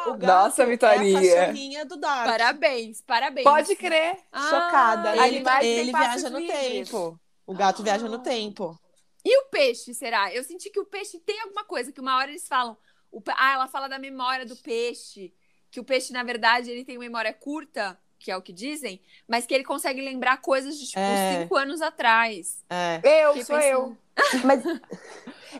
o 0.07 0.13
gato 0.13 0.25
Nossa, 0.43 0.61
É 0.61 0.65
a 0.65 0.67
Vitoria. 0.69 1.85
do 1.85 1.97
Dark. 1.97 2.25
Parabéns, 2.29 3.01
parabéns. 3.01 3.43
Pode 3.43 3.75
crer. 3.75 4.17
Ah, 4.31 4.49
Chocada. 4.49 5.25
Ele, 5.27 5.43
têm 5.43 5.69
ele 5.79 5.91
passos 5.91 6.21
viaja 6.21 6.29
no 6.29 6.39
livres. 6.39 6.89
tempo. 6.89 7.19
O 7.47 7.53
gato 7.53 7.83
viaja 7.83 8.07
no 8.07 8.19
tempo. 8.19 8.79
E 9.23 9.39
o 9.41 9.45
peixe, 9.49 9.93
será? 9.93 10.31
Eu 10.33 10.43
senti 10.43 10.69
que 10.69 10.79
o 10.79 10.85
peixe 10.85 11.19
tem 11.19 11.41
alguma 11.41 11.63
coisa, 11.65 11.91
que 11.91 11.99
uma 11.99 12.15
hora 12.17 12.29
eles 12.29 12.47
falam. 12.47 12.77
O 13.17 13.23
ah, 13.37 13.53
ela 13.53 13.67
fala 13.67 13.87
da 13.87 13.97
memória 13.99 14.45
do 14.45 14.55
peixe. 14.55 15.33
Que 15.71 15.79
o 15.79 15.83
peixe, 15.83 16.13
na 16.13 16.23
verdade, 16.23 16.71
ele 16.71 16.85
tem 16.85 16.95
uma 16.97 17.03
memória 17.03 17.33
curta, 17.33 17.97
que 18.17 18.31
é 18.31 18.37
o 18.37 18.41
que 18.41 18.53
dizem, 18.53 19.01
mas 19.27 19.45
que 19.45 19.53
ele 19.53 19.63
consegue 19.63 20.01
lembrar 20.01 20.37
coisas 20.41 20.77
de, 20.77 20.87
tipo, 20.87 20.99
É. 20.99 21.41
cinco 21.41 21.55
anos 21.57 21.81
atrás. 21.81 22.63
É. 22.69 23.01
Eu, 23.03 23.29
Fiquei 23.33 23.45
sou 23.45 23.57
pensando. 23.57 23.71
eu. 23.71 23.97
Mas 24.45 24.63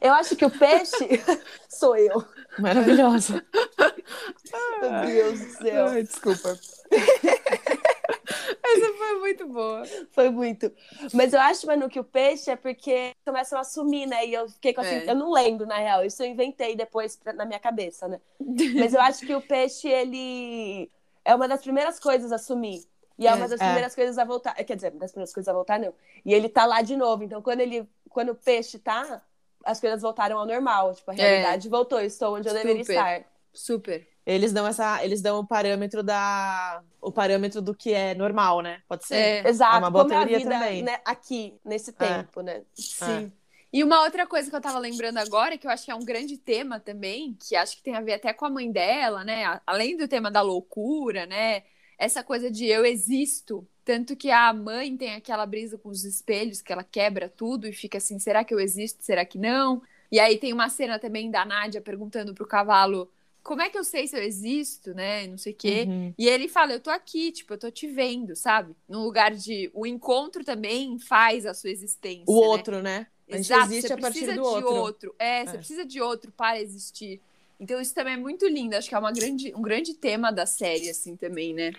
eu 0.01 0.13
acho 0.13 0.35
que 0.35 0.45
o 0.45 0.49
peixe 0.49 0.95
sou 1.69 1.95
eu. 1.97 2.25
Maravilhosa. 2.57 3.45
Meu 4.81 5.05
Deus 5.05 5.39
do 5.41 5.51
céu. 5.57 5.87
Ai, 5.87 6.03
desculpa. 6.03 6.57
Essa 8.65 8.93
foi 8.97 9.19
muito 9.19 9.47
boa. 9.47 9.83
Foi 10.11 10.29
muito. 10.29 10.71
Mas 11.13 11.33
eu 11.33 11.39
acho, 11.39 11.67
Manu, 11.67 11.89
que 11.89 11.99
o 11.99 12.03
peixe 12.03 12.49
é 12.51 12.55
porque 12.55 13.11
começam 13.25 13.57
a 13.57 13.61
assumir, 13.61 14.05
né? 14.05 14.25
E 14.25 14.33
eu 14.33 14.49
fiquei 14.49 14.73
com 14.73 14.81
assim, 14.81 14.95
É. 14.95 15.09
eu 15.09 15.15
não 15.15 15.31
lembro, 15.31 15.65
na 15.65 15.77
real. 15.77 16.03
Isso 16.05 16.21
eu 16.23 16.27
inventei 16.27 16.75
depois 16.75 17.15
pra- 17.15 17.33
na 17.33 17.45
minha 17.45 17.59
cabeça, 17.59 18.07
né? 18.07 18.19
Mas 18.89 18.93
eu 18.93 19.01
acho 19.01 19.25
que 19.25 19.33
o 19.35 19.41
peixe, 19.41 19.87
ele 19.87 20.89
é 21.23 21.33
uma 21.35 21.47
das 21.47 21.61
primeiras 21.61 21.99
coisas 21.99 22.31
a 22.31 22.35
assumir. 22.35 22.83
E 23.17 23.27
é, 23.27 23.31
É. 23.31 23.33
uma 23.35 23.47
das 23.47 23.61
É. 23.61 23.63
primeiras 23.65 23.95
coisas 23.95 24.17
a 24.17 24.25
voltar. 24.25 24.53
Quer 24.55 24.75
dizer, 24.75 24.91
uma 24.91 24.99
das 24.99 25.11
primeiras 25.11 25.33
coisas 25.33 25.47
a 25.47 25.53
voltar, 25.53 25.79
não. 25.79 25.93
E 26.25 26.33
ele 26.33 26.49
tá 26.49 26.65
lá 26.65 26.81
de 26.81 26.95
novo. 26.97 27.23
Então, 27.23 27.41
quando 27.41 27.61
ele. 27.61 27.87
Quando 28.09 28.29
o 28.29 28.35
peixe 28.35 28.77
tá, 28.79 29.21
as 29.63 29.79
coisas 29.79 30.01
voltaram 30.01 30.37
ao 30.37 30.45
normal. 30.45 30.93
Tipo, 30.93 31.11
a 31.11 31.13
realidade 31.13 31.67
voltou. 31.69 31.99
Estou 32.01 32.35
onde 32.35 32.47
eu 32.47 32.53
deveria 32.53 32.83
Super. 32.83 32.93
estar. 32.93 33.25
Super. 33.53 34.07
Eles 34.25 34.51
dão 34.51 34.65
essa, 34.65 35.03
eles 35.05 35.21
dão 35.21 35.39
o 35.39 35.47
parâmetro 35.47 36.01
da, 36.01 36.81
o 36.99 37.11
parâmetro 37.11 37.61
do 37.61 37.75
que 37.75 37.93
é 37.93 38.15
normal, 38.15 38.61
né? 38.61 38.81
Pode 38.87 39.05
ser. 39.05 39.15
É. 39.15 39.47
Exato. 39.47 39.75
É 39.75 39.79
uma 39.79 39.91
boa 39.91 40.03
como 40.03 40.15
é 40.15 40.17
a 40.17 40.19
teoria 40.21 40.37
vida 40.39 40.49
também. 40.51 40.83
né, 40.83 40.99
aqui, 41.05 41.53
nesse 41.63 41.91
tempo, 41.91 42.41
né? 42.41 42.63
Sim. 42.73 43.31
E 43.71 43.83
uma 43.83 44.01
outra 44.03 44.25
coisa 44.25 44.49
que 44.49 44.55
eu 44.55 44.61
tava 44.61 44.79
lembrando 44.79 45.17
agora, 45.17 45.57
que 45.57 45.67
eu 45.67 45.71
acho 45.71 45.85
que 45.85 45.91
é 45.91 45.95
um 45.95 46.05
grande 46.05 46.37
tema 46.37 46.79
também, 46.79 47.37
que 47.39 47.55
acho 47.55 47.75
que 47.75 47.83
tem 47.83 47.93
a 47.93 48.01
ver 48.01 48.13
até 48.13 48.33
com 48.33 48.45
a 48.45 48.49
mãe 48.49 48.71
dela, 48.71 49.23
né? 49.23 49.59
Além 49.67 49.97
do 49.97 50.07
tema 50.07 50.31
da 50.31 50.41
loucura, 50.41 51.25
né? 51.25 51.63
Essa 51.97 52.23
coisa 52.23 52.49
de 52.49 52.65
eu 52.65 52.85
existo. 52.85 53.67
Tanto 53.83 54.15
que 54.15 54.31
a 54.31 54.51
mãe 54.53 54.95
tem 54.97 55.13
aquela 55.13 55.45
brisa 55.45 55.77
com 55.77 55.89
os 55.89 56.03
espelhos, 56.05 56.61
que 56.61 56.73
ela 56.73 56.83
quebra 56.83 57.29
tudo 57.29 57.67
e 57.67 57.73
fica 57.73 57.97
assim: 57.97 58.17
será 58.17 58.43
que 58.43 58.53
eu 58.53 58.59
existo? 58.59 59.03
Será 59.03 59.25
que 59.25 59.37
não? 59.37 59.81
E 60.11 60.19
aí 60.19 60.37
tem 60.37 60.53
uma 60.53 60.69
cena 60.69 60.97
também 60.97 61.29
da 61.29 61.45
Nádia 61.45 61.81
perguntando 61.81 62.33
pro 62.33 62.47
cavalo: 62.47 63.11
como 63.45 63.61
é 63.61 63.69
que 63.69 63.77
eu 63.77 63.83
sei 63.83 64.07
se 64.07 64.17
eu 64.17 64.23
existo, 64.23 64.95
né? 64.95 65.27
Não 65.27 65.37
sei 65.37 65.53
o 65.53 65.55
quê. 65.55 65.85
Uhum. 65.87 66.13
E 66.17 66.27
ele 66.27 66.47
fala, 66.47 66.73
eu 66.73 66.79
tô 66.79 66.89
aqui, 66.89 67.31
tipo, 67.31 67.53
eu 67.53 67.59
tô 67.59 67.69
te 67.69 67.87
vendo, 67.87 68.35
sabe? 68.35 68.75
Num 68.89 69.03
lugar 69.03 69.35
de. 69.35 69.69
O 69.71 69.85
encontro 69.85 70.43
também 70.43 70.97
faz 70.97 71.45
a 71.45 71.53
sua 71.53 71.69
existência. 71.69 72.25
O 72.27 72.41
né? 72.41 72.47
outro, 72.47 72.81
né? 72.81 73.07
A 73.29 73.37
gente 73.37 73.45
Exato, 73.45 73.65
existe 73.67 73.87
você 73.87 73.93
a 73.93 73.97
partir 73.97 74.19
precisa 74.25 74.41
do 74.41 74.57
de 74.57 74.65
outro. 74.65 75.15
É, 75.19 75.45
você 75.45 75.55
É. 75.55 75.57
precisa 75.57 75.85
de 75.85 76.01
outro 76.01 76.31
para 76.31 76.59
existir. 76.59 77.21
Então 77.59 77.79
isso 77.79 77.93
também 77.93 78.15
é 78.15 78.17
muito 78.17 78.47
lindo. 78.47 78.75
Acho 78.75 78.89
que 78.89 78.95
é 78.95 78.99
uma 78.99 79.11
grande, 79.11 79.53
um 79.55 79.61
grande 79.61 79.93
tema 79.93 80.31
da 80.31 80.47
série, 80.47 80.89
assim, 80.89 81.15
também, 81.15 81.53
né? 81.53 81.71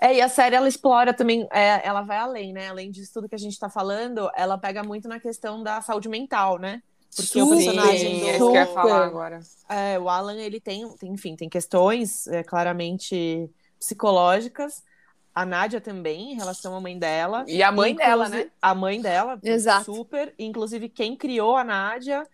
É, 0.00 0.14
e 0.14 0.22
a 0.22 0.28
série 0.28 0.56
ela 0.56 0.68
explora 0.68 1.12
também, 1.12 1.46
é, 1.52 1.86
ela 1.86 2.00
vai 2.00 2.16
além, 2.16 2.54
né? 2.54 2.68
Além 2.68 2.90
disso 2.90 3.12
tudo 3.12 3.28
que 3.28 3.34
a 3.34 3.38
gente 3.38 3.58
tá 3.58 3.68
falando, 3.68 4.30
ela 4.34 4.56
pega 4.56 4.82
muito 4.82 5.06
na 5.06 5.20
questão 5.20 5.62
da 5.62 5.82
saúde 5.82 6.08
mental, 6.08 6.58
né? 6.58 6.82
Porque 7.14 7.42
o 7.42 7.46
Super. 7.46 7.56
personagem 7.56 8.14
Sim, 8.14 8.20
do. 8.20 8.26
é 8.26 8.36
isso 8.36 8.38
que 8.38 8.42
eu 8.44 8.54
ia 8.54 8.66
Super. 8.66 8.74
falar 8.74 9.04
agora. 9.04 9.40
É, 9.68 9.98
o 9.98 10.08
Alan, 10.08 10.36
ele 10.36 10.60
tem, 10.60 10.88
tem, 10.96 11.12
enfim, 11.12 11.36
tem 11.36 11.48
questões 11.48 12.26
é, 12.28 12.42
claramente 12.42 13.50
psicológicas. 13.78 14.82
A 15.34 15.46
Nádia 15.46 15.80
também, 15.80 16.32
em 16.32 16.36
relação 16.36 16.74
à 16.74 16.80
mãe 16.80 16.98
dela. 16.98 17.44
E 17.46 17.62
a 17.62 17.70
mãe 17.70 17.94
dela, 17.94 18.28
né? 18.28 18.50
A 18.60 18.74
mãe 18.74 19.00
dela, 19.00 19.38
Exato. 19.42 19.84
super. 19.84 20.34
Inclusive, 20.38 20.88
quem 20.88 21.16
criou 21.16 21.56
a 21.56 21.64
Nádia 21.64 22.22
é 22.22 22.26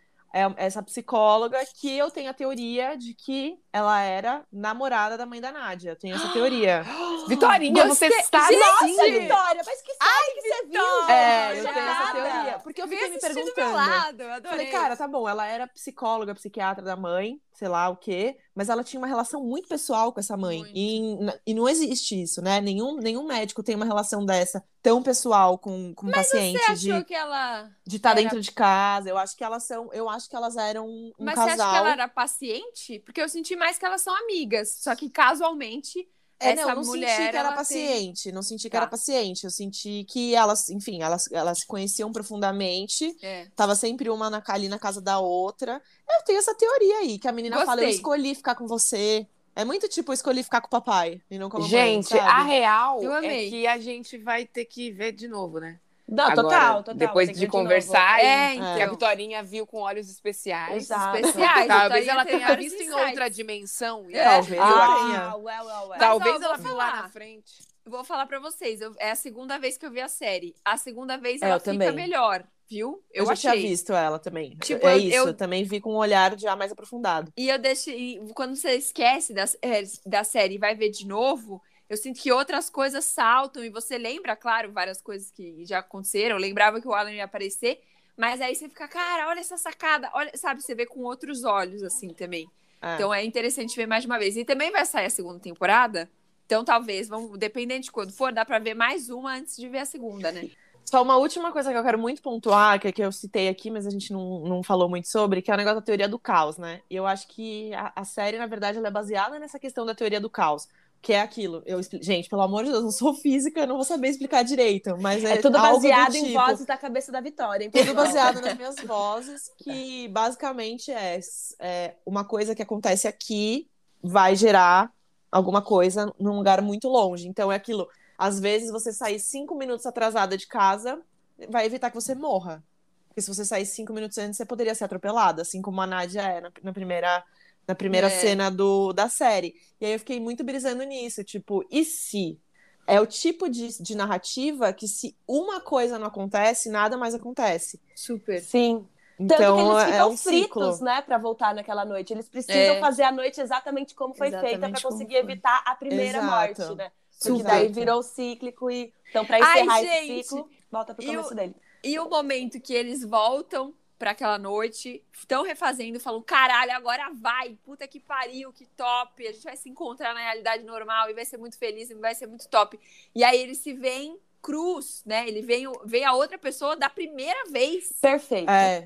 essa 0.56 0.82
psicóloga 0.82 1.58
que 1.80 1.96
eu 1.96 2.10
tenho 2.10 2.30
a 2.30 2.34
teoria 2.34 2.96
de 2.96 3.14
que 3.14 3.58
ela 3.72 4.00
era 4.00 4.44
namorada 4.52 5.16
da 5.16 5.26
mãe 5.26 5.40
da 5.40 5.52
Nádia. 5.52 5.90
Eu 5.90 5.96
tenho 5.96 6.16
essa 6.16 6.28
teoria. 6.32 6.82
Vitorinha, 7.28 7.86
você 7.86 8.08
Gostei. 8.08 8.20
está 8.24 8.46
Gente, 8.48 8.60
Nossa. 8.60 9.04
Vitória, 9.04 9.62
mas 9.64 9.82
que 9.82 9.92
série 9.92 10.34
que 10.34 10.48
você 10.48 10.66
viu? 10.66 11.10
É, 11.10 11.60
eu 11.60 11.64
tenho 11.64 11.88
essa 11.88 12.12
teoria. 12.12 12.58
Porque 12.62 12.82
eu 12.82 12.88
fiquei 12.88 13.08
me 13.08 13.18
perguntando. 13.18 13.74
lado, 13.74 14.22
eu 14.22 14.32
adorei. 14.32 14.58
Falei, 14.58 14.72
cara, 14.72 14.96
tá 14.96 15.08
bom, 15.08 15.28
ela 15.28 15.46
era 15.46 15.66
psicóloga, 15.66 16.34
psiquiatra 16.34 16.84
da 16.84 16.96
mãe, 16.96 17.40
sei 17.52 17.68
lá 17.68 17.88
o 17.88 17.96
quê, 17.96 18.36
mas 18.54 18.68
ela 18.68 18.84
tinha 18.84 19.00
uma 19.00 19.06
relação 19.06 19.42
muito 19.42 19.68
pessoal 19.68 20.12
com 20.12 20.20
essa 20.20 20.36
mãe. 20.36 20.62
E, 20.74 21.16
e 21.46 21.54
não 21.54 21.68
existe 21.68 22.20
isso, 22.20 22.42
né? 22.42 22.60
Nenhum, 22.60 22.96
nenhum 22.96 23.26
médico 23.26 23.62
tem 23.62 23.74
uma 23.74 23.84
relação 23.84 24.24
dessa 24.24 24.62
tão 24.86 25.02
pessoal 25.02 25.58
com, 25.58 25.92
com 25.94 26.06
um 26.06 26.10
paciente 26.12 26.58
Você 26.60 26.74
de 26.76 26.92
achou 26.92 27.04
que 27.04 27.12
ela. 27.12 27.68
de 27.84 27.96
estar 27.96 28.10
era- 28.10 28.20
dentro 28.22 28.40
de 28.40 28.52
casa. 28.52 29.08
Eu 29.10 29.18
acho 29.18 29.36
que 29.36 29.42
elas 29.42 29.64
são, 29.64 29.92
eu 29.92 30.08
acho 30.08 30.28
que 30.30 30.36
elas 30.36 30.56
eram 30.56 30.86
um 30.88 31.12
Mas 31.18 31.34
casal. 31.34 31.56
você 31.56 31.62
acha 31.62 31.70
que 31.72 31.76
ela 31.78 31.90
era 31.90 32.08
paciente? 32.08 32.98
Porque 33.04 33.20
eu 33.20 33.28
senti 33.28 33.56
mais 33.56 33.78
que 33.78 33.84
elas 33.84 34.00
são 34.02 34.14
amigas. 34.16 34.76
Só 34.78 34.94
que 34.94 35.10
casualmente. 35.10 36.06
É, 36.38 36.50
essa 36.50 36.62
não, 36.62 36.68
eu 36.70 36.76
não 36.76 36.84
mulher, 36.84 37.08
senti 37.16 37.22
que 37.22 37.36
era 37.36 37.38
ela 37.38 37.48
tem- 37.48 37.56
paciente, 37.56 38.30
não 38.32 38.42
senti 38.42 38.62
que 38.64 38.70
Tá. 38.70 38.76
era 38.76 38.86
paciente. 38.86 39.44
Eu 39.44 39.50
senti 39.50 40.04
que 40.08 40.34
elas, 40.34 40.68
enfim, 40.68 41.02
elas, 41.02 41.32
elas 41.32 41.60
se 41.60 41.66
conheciam 41.66 42.12
profundamente. 42.12 43.16
É. 43.22 43.46
Tava 43.56 43.74
sempre 43.74 44.10
uma 44.10 44.28
na, 44.30 44.42
ali 44.48 44.68
na 44.68 44.78
casa 44.78 45.00
da 45.00 45.18
outra. 45.18 45.82
Eu 46.08 46.24
tenho 46.24 46.38
essa 46.38 46.54
teoria 46.54 46.98
aí, 46.98 47.18
que 47.18 47.26
a 47.26 47.32
menina 47.32 47.56
fala, 47.64 47.80
eu 47.80 47.86
Gostei. 47.86 47.90
escolhi 47.96 48.34
ficar 48.34 48.54
com 48.54 48.66
você. 48.66 49.26
É 49.56 49.64
muito 49.64 49.88
tipo, 49.88 50.12
eu 50.12 50.14
escolhi 50.14 50.42
ficar 50.44 50.60
com 50.60 50.66
o 50.66 50.70
papai 50.70 51.20
e 51.30 51.38
não 51.38 51.48
com 51.48 51.56
a 51.56 51.60
mamãe, 51.60 51.70
Gente, 51.70 52.08
sabe? 52.08 52.20
a 52.20 52.42
real 52.42 53.02
Eu 53.02 53.14
é 53.14 53.20
que 53.48 53.66
a 53.66 53.78
gente 53.78 54.18
vai 54.18 54.44
ter 54.44 54.66
que 54.66 54.90
ver 54.92 55.12
de 55.12 55.26
novo, 55.26 55.58
né? 55.58 55.80
Não, 56.06 56.24
Agora, 56.24 56.42
total, 56.42 56.76
total. 56.84 56.94
Depois 56.94 57.32
de 57.32 57.48
conversar, 57.48 58.20
É, 58.20 58.52
e 58.54 58.56
então. 58.58 58.76
que 58.76 58.82
a 58.82 58.86
Vitorinha 58.90 59.42
viu 59.42 59.66
com 59.66 59.78
olhos 59.80 60.08
especiais. 60.08 60.84
Exato. 60.84 61.16
Especiais. 61.16 61.66
Talvez 61.66 62.06
ela 62.06 62.24
tem 62.24 62.38
tenha 62.38 62.54
visto 62.54 62.80
em 62.80 62.92
outra 62.92 63.28
dimensão. 63.28 64.08
e 64.08 64.14
É, 64.14 64.18
ela- 64.18 64.32
talvez 64.34 64.60
eu 64.60 64.64
Ah, 64.64 64.94
tenha. 65.08 65.36
ué, 65.36 65.62
ué, 65.62 65.86
ué. 65.88 65.98
Talvez 65.98 66.34
Mas, 66.34 66.42
ó, 66.42 66.46
ela 66.46 66.56
viu 66.58 66.74
lá 66.76 66.86
falar. 66.90 67.02
na 67.02 67.08
frente. 67.08 67.54
Vou 67.84 68.04
falar 68.04 68.26
pra 68.26 68.38
vocês. 68.38 68.80
eu- 68.80 68.94
é 68.98 69.10
a 69.10 69.16
segunda 69.16 69.58
vez 69.58 69.76
que 69.78 69.84
eu 69.86 69.90
vi 69.90 70.00
a 70.00 70.08
série. 70.08 70.54
A 70.64 70.76
segunda 70.76 71.16
vez 71.16 71.42
É, 71.42 71.46
ela 71.46 71.56
eu 71.56 71.60
fica 71.60 71.72
também. 71.72 71.92
melhor, 71.92 72.44
viu? 72.68 73.02
Eu, 73.12 73.22
Eu, 73.22 73.26
já 73.26 73.32
achei. 73.32 73.50
tinha 73.52 73.68
visto 73.70 73.92
ela 73.92 74.18
também. 74.18 74.56
Tipo, 74.62 74.86
é 74.86 74.94
eu- 74.94 74.98
isso, 74.98 75.16
eu- 75.28 75.34
também 75.34 75.64
vi 75.64 75.80
com 75.80 75.92
um 75.92 75.96
olhar 75.96 76.38
já 76.38 76.54
mais 76.56 76.72
aprofundado. 76.72 77.32
E 77.36 77.48
eu 77.48 77.58
deixei. 77.58 78.16
e 78.18 78.32
Quando 78.34 78.54
você 78.56 78.72
esquece 78.76 79.32
da, 79.32 79.44
é, 79.62 79.82
da 80.04 80.24
série 80.24 80.54
e 80.54 80.58
vai 80.58 80.74
ver 80.74 80.90
de 80.90 81.06
novo, 81.06 81.62
eu 81.88 81.96
sinto 81.96 82.20
que 82.20 82.32
outras 82.32 82.68
coisas 82.68 83.04
saltam 83.04 83.64
e 83.64 83.70
você 83.70 83.96
lembra, 83.96 84.34
claro, 84.36 84.72
várias 84.72 85.00
coisas 85.00 85.30
que 85.30 85.64
já 85.64 85.78
aconteceram. 85.78 86.36
Eu 86.36 86.40
lembrava 86.40 86.80
que 86.80 86.88
o 86.88 86.92
Alan 86.94 87.12
ia 87.12 87.24
aparecer, 87.24 87.80
mas 88.16 88.40
aí 88.40 88.54
você 88.54 88.68
fica, 88.68 88.88
cara, 88.88 89.28
olha 89.28 89.40
essa 89.40 89.56
sacada, 89.56 90.10
olha, 90.14 90.30
sabe? 90.34 90.62
Você 90.62 90.74
vê 90.74 90.86
com 90.86 91.00
outros 91.00 91.44
olhos, 91.44 91.82
assim, 91.82 92.08
também. 92.08 92.46
É. 92.82 92.94
Então 92.94 93.12
é 93.14 93.24
interessante 93.24 93.74
ver 93.76 93.86
mais 93.86 94.02
de 94.02 94.06
uma 94.08 94.18
vez. 94.18 94.36
E 94.36 94.44
também 94.44 94.70
vai 94.70 94.84
sair 94.84 95.06
a 95.06 95.10
segunda 95.10 95.38
temporada. 95.40 96.10
Então 96.44 96.64
talvez, 96.64 97.08
vamos, 97.08 97.36
dependendo 97.38 97.82
de 97.82 97.90
quando 97.90 98.12
for, 98.12 98.32
dá 98.32 98.44
pra 98.44 98.58
ver 98.58 98.74
mais 98.74 99.08
uma 99.10 99.34
antes 99.34 99.56
de 99.56 99.68
ver 99.68 99.78
a 99.78 99.84
segunda, 99.84 100.30
né? 100.30 100.48
Só 100.88 101.02
uma 101.02 101.16
última 101.16 101.50
coisa 101.50 101.72
que 101.72 101.76
eu 101.76 101.82
quero 101.82 101.98
muito 101.98 102.22
pontuar, 102.22 102.78
que, 102.80 102.88
é 102.88 102.92
que 102.92 103.02
eu 103.02 103.10
citei 103.10 103.48
aqui, 103.48 103.70
mas 103.70 103.86
a 103.86 103.90
gente 103.90 104.12
não, 104.12 104.40
não 104.40 104.62
falou 104.62 104.88
muito 104.88 105.08
sobre, 105.08 105.42
que 105.42 105.50
é 105.50 105.54
o 105.54 105.56
negócio 105.56 105.80
da 105.80 105.84
teoria 105.84 106.08
do 106.08 106.18
caos, 106.18 106.56
né? 106.56 106.80
E 106.88 106.94
eu 106.94 107.06
acho 107.06 107.26
que 107.28 107.74
a, 107.74 107.92
a 107.96 108.04
série, 108.04 108.38
na 108.38 108.46
verdade, 108.46 108.78
ela 108.78 108.86
é 108.88 108.90
baseada 108.90 109.38
nessa 109.38 109.58
questão 109.58 109.84
da 109.84 109.94
teoria 109.94 110.20
do 110.20 110.30
caos. 110.30 110.68
Que 111.02 111.12
é 111.12 111.20
aquilo. 111.20 111.62
Eu, 111.66 111.80
gente, 112.00 112.28
pelo 112.28 112.42
amor 112.42 112.64
de 112.64 112.70
Deus, 112.70 112.78
eu 112.78 112.84
não 112.84 112.90
sou 112.90 113.14
física, 113.14 113.60
eu 113.60 113.66
não 113.66 113.76
vou 113.76 113.84
saber 113.84 114.08
explicar 114.08 114.42
direito. 114.42 114.96
Mas 114.98 115.22
é, 115.24 115.34
É 115.34 115.36
tudo 115.36 115.58
baseado 115.60 116.14
em 116.14 116.24
tipo. 116.24 116.34
vozes 116.34 116.66
da 116.66 116.76
cabeça 116.76 117.12
da 117.12 117.20
Vitória. 117.20 117.64
hein, 117.64 117.70
Tudo 117.70 117.94
baseado 117.94 118.40
nas 118.40 118.56
minhas 118.56 118.76
vozes, 118.82 119.50
que 119.58 120.08
basicamente 120.08 120.90
é, 120.90 121.20
é 121.60 121.94
uma 122.04 122.24
coisa 122.24 122.54
que 122.54 122.62
acontece 122.62 123.06
aqui 123.06 123.68
vai 124.02 124.34
gerar 124.34 124.90
alguma 125.30 125.60
coisa 125.62 126.12
num 126.18 126.36
lugar 126.36 126.62
muito 126.62 126.88
longe. 126.88 127.28
Então 127.28 127.52
é 127.52 127.56
aquilo. 127.56 127.86
Às 128.18 128.40
vezes 128.40 128.70
você 128.70 128.92
sair 128.92 129.18
cinco 129.20 129.54
minutos 129.54 129.86
atrasada 129.86 130.36
de 130.36 130.46
casa 130.46 131.00
vai 131.48 131.66
evitar 131.66 131.90
que 131.90 131.94
você 131.96 132.14
morra. 132.14 132.62
Porque 133.08 133.20
se 133.22 133.28
você 133.34 133.44
sair 133.44 133.66
cinco 133.66 133.92
minutos 133.92 134.18
antes, 134.18 134.36
você 134.36 134.44
poderia 134.44 134.74
ser 134.74 134.84
atropelada, 134.84 135.42
assim 135.42 135.62
como 135.62 135.80
a 135.80 135.86
Nádia 135.86 136.20
é 136.22 136.40
na, 136.40 136.50
na 136.62 136.72
primeira, 136.72 137.24
na 137.66 137.74
primeira 137.74 138.06
É. 138.08 138.10
cena 138.10 138.50
do, 138.50 138.92
da 138.92 139.08
série. 139.08 139.54
E 139.80 139.86
aí 139.86 139.92
eu 139.92 139.98
fiquei 139.98 140.20
muito 140.20 140.44
brisando 140.44 140.82
nisso, 140.84 141.24
tipo, 141.24 141.64
e 141.70 141.84
se? 141.84 142.38
É 142.86 143.00
o 143.00 143.06
tipo 143.06 143.48
de, 143.48 143.82
de 143.82 143.94
narrativa 143.96 144.72
que 144.72 144.86
se 144.86 145.16
uma 145.26 145.60
coisa 145.60 145.98
não 145.98 146.06
acontece, 146.06 146.68
nada 146.70 146.96
mais 146.96 147.14
acontece. 147.14 147.80
Super. 147.96 148.40
Sim. 148.40 148.86
Tanto 149.18 149.32
Então 149.32 149.56
que 149.56 149.62
eles 149.62 149.82
é 149.82 149.86
ficam 149.92 150.10
um 150.10 150.16
ciclo. 150.16 150.62
fritos, 150.62 150.80
né, 150.80 151.02
pra 151.02 151.18
voltar 151.18 151.54
naquela 151.54 151.84
noite. 151.84 152.12
Eles 152.12 152.28
precisam 152.28 152.76
É. 152.76 152.80
fazer 152.80 153.02
a 153.04 153.10
noite 153.10 153.40
exatamente 153.40 153.94
como 153.94 154.14
foi 154.14 154.28
Exatamente 154.28 154.60
feita 154.60 154.66
como 154.82 154.92
conseguir 154.94 155.16
evitar 155.16 155.62
a 155.66 155.74
primeira 155.74 156.18
Exato. 156.18 156.26
morte, 156.62 156.74
né? 156.76 156.92
Porque 157.22 157.42
daí 157.42 157.68
virou 157.68 158.02
cíclico 158.02 158.70
e 158.70 158.92
então 159.10 159.24
pra 159.24 159.36
Ai, 159.36 159.60
encerrar 159.60 159.80
gente. 159.80 160.12
esse 160.20 160.28
ciclo, 160.28 160.50
volta 160.70 160.94
pro 160.94 161.04
E 161.04 161.08
o- 161.08 161.10
começo 161.16 161.34
dele. 161.34 161.54
E 161.82 161.98
o 161.98 162.08
momento 162.08 162.60
que 162.60 162.74
eles 162.74 163.04
voltam 163.04 163.72
pra 163.98 164.10
aquela 164.10 164.38
noite, 164.38 165.02
estão 165.12 165.42
refazendo, 165.42 165.98
falam: 165.98 166.20
caralho, 166.20 166.72
agora 166.72 167.10
vai, 167.14 167.56
puta 167.64 167.86
que 167.88 167.98
pariu, 168.00 168.52
que 168.52 168.66
top, 168.66 169.26
a 169.26 169.32
gente 169.32 169.44
vai 169.44 169.56
se 169.56 169.68
encontrar 169.70 170.12
na 170.12 170.20
realidade 170.20 170.64
normal 170.64 171.08
e 171.08 171.14
vai 171.14 171.24
ser 171.24 171.38
muito 171.38 171.56
feliz 171.58 171.88
e 171.90 171.94
vai 171.94 172.14
ser 172.14 172.26
muito 172.26 172.46
top. 172.48 172.78
E 173.14 173.24
aí 173.24 173.40
eles 173.40 173.58
se 173.58 173.72
veem 173.72 174.18
cruz, 174.42 175.02
né? 175.06 175.26
Ele 175.26 175.40
vem, 175.42 175.66
o- 175.66 175.80
vem 175.84 176.04
a 176.04 176.12
outra 176.12 176.36
pessoa 176.38 176.76
da 176.76 176.90
primeira 176.90 177.44
vez. 177.50 177.88
Perfeito. 178.00 178.50
É, 178.50 178.82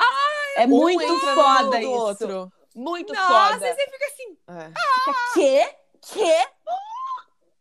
É 0.56 0.64
um 0.66 0.68
muito 0.68 1.18
foda 1.34 1.80
isso. 1.80 1.90
outro. 1.90 2.52
Muito 2.74 3.12
Nossa, 3.12 3.54
foda. 3.54 3.74
você 3.74 3.84
fica 3.90 4.06
assim. 4.06 4.36
É. 4.48 5.34
Quê? 5.34 5.74
Quê? 6.02 6.48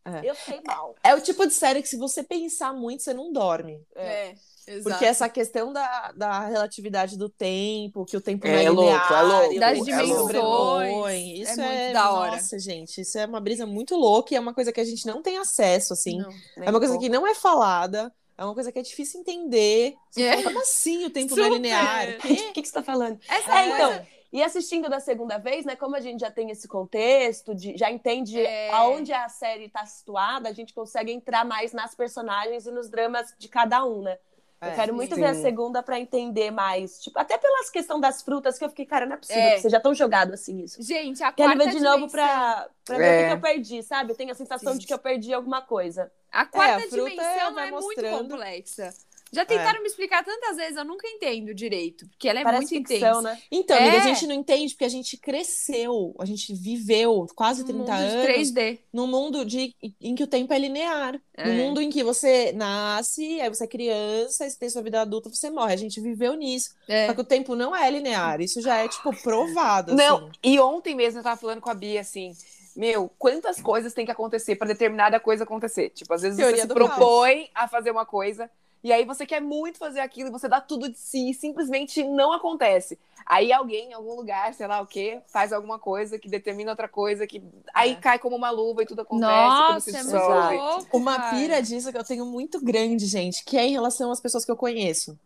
É. 0.06 0.30
Eu 0.30 0.36
sei 0.36 0.60
mal. 0.66 0.96
É 1.04 1.14
o 1.14 1.22
tipo 1.22 1.46
de 1.46 1.54
série 1.54 1.82
que 1.82 1.88
se 1.88 1.98
você 1.98 2.24
pensar 2.24 2.74
muito, 2.74 3.04
você 3.04 3.14
não 3.14 3.32
dorme. 3.32 3.82
É, 3.96 4.34
exato. 4.66 4.84
Porque 4.90 5.06
essa 5.06 5.28
questão 5.30 5.72
da, 5.74 6.12
da 6.14 6.48
relatividade 6.48 7.18
do 7.18 7.30
tempo, 7.30 8.06
que 8.06 8.18
o 8.18 8.22
tempo 8.22 8.48
É 8.48 8.52
não 8.52 8.58
é 8.60 8.70
louco, 8.70 8.90
é 8.90 8.94
linear, 8.94 9.26
louco, 9.28 9.54
e 9.54 9.60
Das 9.60 9.84
dimensões, 9.84 11.50
Isso 11.50 11.62
é 11.62 11.66
é, 11.66 11.80
muito 11.82 11.94
da 11.94 12.12
hora. 12.12 12.32
Nossa, 12.32 12.60
gente, 12.60 13.02
isso 13.02 13.18
é 13.18 13.26
uma 13.26 13.40
brisa 13.42 13.66
muito 13.66 13.96
louca 13.96 14.34
e 14.34 14.38
é 14.38 14.40
uma 14.40 14.54
coisa 14.54 14.72
que 14.72 14.80
a 14.80 14.86
gente 14.86 15.06
não 15.06 15.22
tem 15.22 15.38
acesso, 15.38 15.94
assim. 15.94 16.18
Não. 16.18 16.32
É 16.64 16.70
uma 16.70 16.80
coisa 16.80 16.98
que 16.98 17.10
não 17.10 17.28
é 17.28 17.36
falada, 17.36 18.12
é 18.38 18.44
uma 18.44 18.54
coisa 18.54 18.72
que 18.72 18.80
é 18.80 18.82
difícil 18.82 19.20
entender. 19.20 19.96
Você 20.10 20.24
É. 20.24 20.32
fala, 20.38 20.44
Como 20.44 20.62
assim 20.62 21.06
o 21.06 21.10
tempo 21.10 21.36
não 21.36 21.44
é 21.44 21.48
Super. 21.48 21.56
linear? 21.58 22.10
O 22.10 22.18
que, 22.22 22.36
que, 22.54 22.62
que 22.62 22.68
você 22.68 22.74
tá 22.74 22.84
falando? 22.84 23.20
Essa 23.28 23.52
É, 23.60 23.68
coisa- 23.70 23.76
então. 23.94 24.19
E 24.32 24.44
assistindo 24.44 24.88
da 24.90 25.00
segunda 25.00 25.38
vez, 25.40 25.66
né? 25.66 25.76
Como 25.76 25.96
a 25.96 26.00
gente 26.00 26.20
já 26.20 26.30
tem 26.30 26.52
esse 26.52 26.68
contexto, 26.68 27.56
de, 27.56 27.76
já 27.76 27.90
entende 27.92 28.40
É. 28.40 28.70
aonde 28.72 29.12
a 29.12 29.28
série 29.28 29.66
está 29.66 29.86
situada, 29.86 30.48
a 30.50 30.54
gente 30.54 30.74
consegue 30.74 31.12
entrar 31.12 31.44
mais 31.44 31.74
nas 31.74 31.96
personagens 31.96 32.68
e 32.68 32.72
nos 32.72 32.90
dramas 32.90 33.34
de 33.40 33.48
cada 33.48 33.84
um, 33.84 34.04
né? 34.04 34.18
Eu 34.62 34.68
É, 34.68 34.76
quero 34.76 34.94
muito 34.94 35.16
sim. 35.16 35.22
ver 35.22 35.28
a 35.28 35.34
segunda 35.34 35.82
pra 35.82 35.98
entender 36.00 36.52
mais. 36.52 37.00
Tipo, 37.02 37.18
até 37.18 37.38
pelas 37.38 37.70
questão 37.70 37.98
das 37.98 38.22
frutas 38.22 38.60
que 38.60 38.66
eu 38.66 38.70
fiquei, 38.70 38.86
cara, 38.86 39.06
não 39.06 39.14
é 39.14 39.18
possível 39.18 39.42
É. 39.42 39.52
que 39.56 39.62
vocês 39.62 39.72
já 39.72 39.78
estão 39.78 39.96
jogados 39.96 40.34
assim 40.34 40.60
isso. 40.62 40.84
Gente, 40.84 41.24
a 41.24 41.32
Quero 41.32 41.52
quarta 41.54 41.64
ver 41.66 41.72
de 41.78 41.80
novo 41.82 41.96
dimensão- 41.96 42.10
pra, 42.10 42.70
pra 42.84 42.98
ver 42.98 43.04
É. 43.06 43.18
o 43.18 43.22
que, 43.22 43.28
que 43.30 43.34
eu 43.36 43.42
perdi, 43.54 43.84
sabe? 43.84 44.12
Eu 44.12 44.16
tenho 44.18 44.32
a 44.32 44.36
sensação 44.36 44.74
Sim. 44.74 44.80
de 44.80 44.86
que 44.86 44.94
eu 44.94 45.00
perdi 45.00 45.34
alguma 45.34 45.62
coisa. 45.62 46.12
A 46.30 46.46
quarta 46.46 46.86
a 46.86 46.90
fruta 46.90 47.10
dimensão 47.10 47.60
é 47.60 47.72
muito 47.72 48.02
complexa. 48.10 48.94
Já 49.32 49.46
tentaram 49.46 49.82
me 49.82 49.88
explicar 49.88 50.24
tantas 50.26 50.58
vezes, 50.58 50.76
eu 50.76 50.84
nunca 50.86 51.08
entendo 51.08 51.54
direito, 51.54 52.08
porque 52.10 52.28
ela 52.28 52.40
é 52.40 52.44
Parece 52.44 52.74
muito 52.76 52.88
ficção, 52.90 53.20
intensa. 53.20 53.22
né? 53.22 53.42
Então, 53.52 53.78
amiga, 53.78 53.98
a 53.98 54.00
É. 54.00 54.04
gente 54.04 54.28
não 54.28 54.36
entende 54.36 54.74
porque 54.74 54.86
a 54.86 54.90
gente 54.90 55.18
cresceu, 55.18 56.16
a 56.20 56.26
gente 56.26 56.54
viveu 56.54 57.28
quase 57.36 57.62
Um 57.64 57.66
30 57.66 57.80
mundo 57.80 57.90
anos 57.92 58.12
de 58.14 58.22
3D. 58.34 58.80
num 58.92 59.08
mundo 59.08 59.46
de, 59.46 59.76
em 60.02 60.16
que 60.16 60.24
o 60.24 60.28
tempo 60.28 60.54
é 60.54 60.60
linear. 60.60 61.20
É. 61.36 61.46
Num 61.48 61.56
mundo 61.56 61.82
em 61.82 61.90
que 61.90 62.04
você 62.04 62.52
nasce, 62.52 63.40
aí 63.40 63.50
você 63.50 63.64
é 63.64 63.68
criança, 63.68 64.44
aí 64.44 64.50
você 64.50 64.58
tem 64.58 64.70
sua 64.70 64.82
vida 64.82 65.02
adulta, 65.02 65.30
você 65.30 65.50
morre. 65.50 65.74
A 65.74 65.78
gente 65.78 66.02
viveu 66.02 66.34
nisso. 66.34 66.72
É. 66.88 67.08
Só 67.08 67.14
que 67.14 67.22
o 67.22 67.26
tempo 67.26 67.56
não 67.56 67.76
é 67.76 67.90
linear. 67.90 68.42
Isso 68.42 68.62
já 68.62 68.78
é, 68.78 68.88
tipo, 68.88 69.14
provado. 69.22 69.96
Não, 69.96 70.18
assim. 70.18 70.30
e 70.44 70.60
ontem 70.60 70.96
mesmo 70.96 71.20
eu 71.20 71.24
tava 71.24 71.40
falando 71.40 71.62
com 71.62 71.70
a 71.70 71.74
Bia 71.74 72.02
assim. 72.02 72.34
Meu, 72.76 73.10
quantas 73.18 73.60
coisas 73.62 73.94
tem 73.94 74.06
que 74.06 74.12
acontecer 74.12 74.56
pra 74.56 74.68
determinada 74.68 75.20
coisa 75.20 75.44
acontecer? 75.44 75.90
Tipo, 75.90 76.14
às 76.14 76.22
vezes 76.22 76.38
Teoria 76.38 76.62
você 76.62 76.68
se 76.68 76.74
propõe 76.74 77.50
a 77.54 77.68
fazer 77.68 77.92
uma 77.92 78.06
coisa 78.06 78.50
e 78.84 78.92
aí 78.94 79.06
você 79.06 79.26
quer 79.26 79.42
muito 79.42 79.78
fazer 79.78 80.00
aquilo 80.00 80.30
e 80.30 80.32
você 80.32 80.48
dá 80.48 80.62
tudo 80.62 80.90
de 80.90 80.98
si 80.98 81.30
e 81.30 81.34
simplesmente 81.34 82.04
não 82.04 82.32
acontece. 82.32 82.98
Aí 83.26 83.52
alguém 83.52 83.90
em 83.90 83.94
algum 83.94 84.16
lugar, 84.16 84.54
sei 84.54 84.66
lá 84.68 84.82
o 84.82 84.88
quê, 84.88 85.22
faz 85.28 85.52
alguma 85.54 85.78
coisa 85.78 86.18
que 86.18 86.30
determina 86.30 86.72
outra 86.72 86.88
coisa 86.88 87.28
que 87.28 87.44
aí 87.74 87.92
É. 87.92 87.96
cai 87.96 88.18
como 88.20 88.36
uma 88.36 88.50
luva 88.50 88.84
e 88.84 88.86
tudo 88.86 89.02
acontece, 89.02 89.30
Nossa, 89.30 89.98
é 89.98 90.04
muito 90.04 90.62
louco. 90.64 90.98
Uma 90.98 91.20
pira 91.32 91.62
disso 91.62 91.92
que 91.92 91.98
eu 91.98 92.04
tenho 92.04 92.26
muito 92.26 92.64
grande, 92.64 93.06
gente, 93.06 93.44
que 93.44 93.58
é 93.58 93.66
em 93.66 93.72
relação 93.72 94.12
às 94.12 94.22
pessoas 94.22 94.46
que 94.46 94.52
eu 94.52 94.58
conheço. 94.58 95.18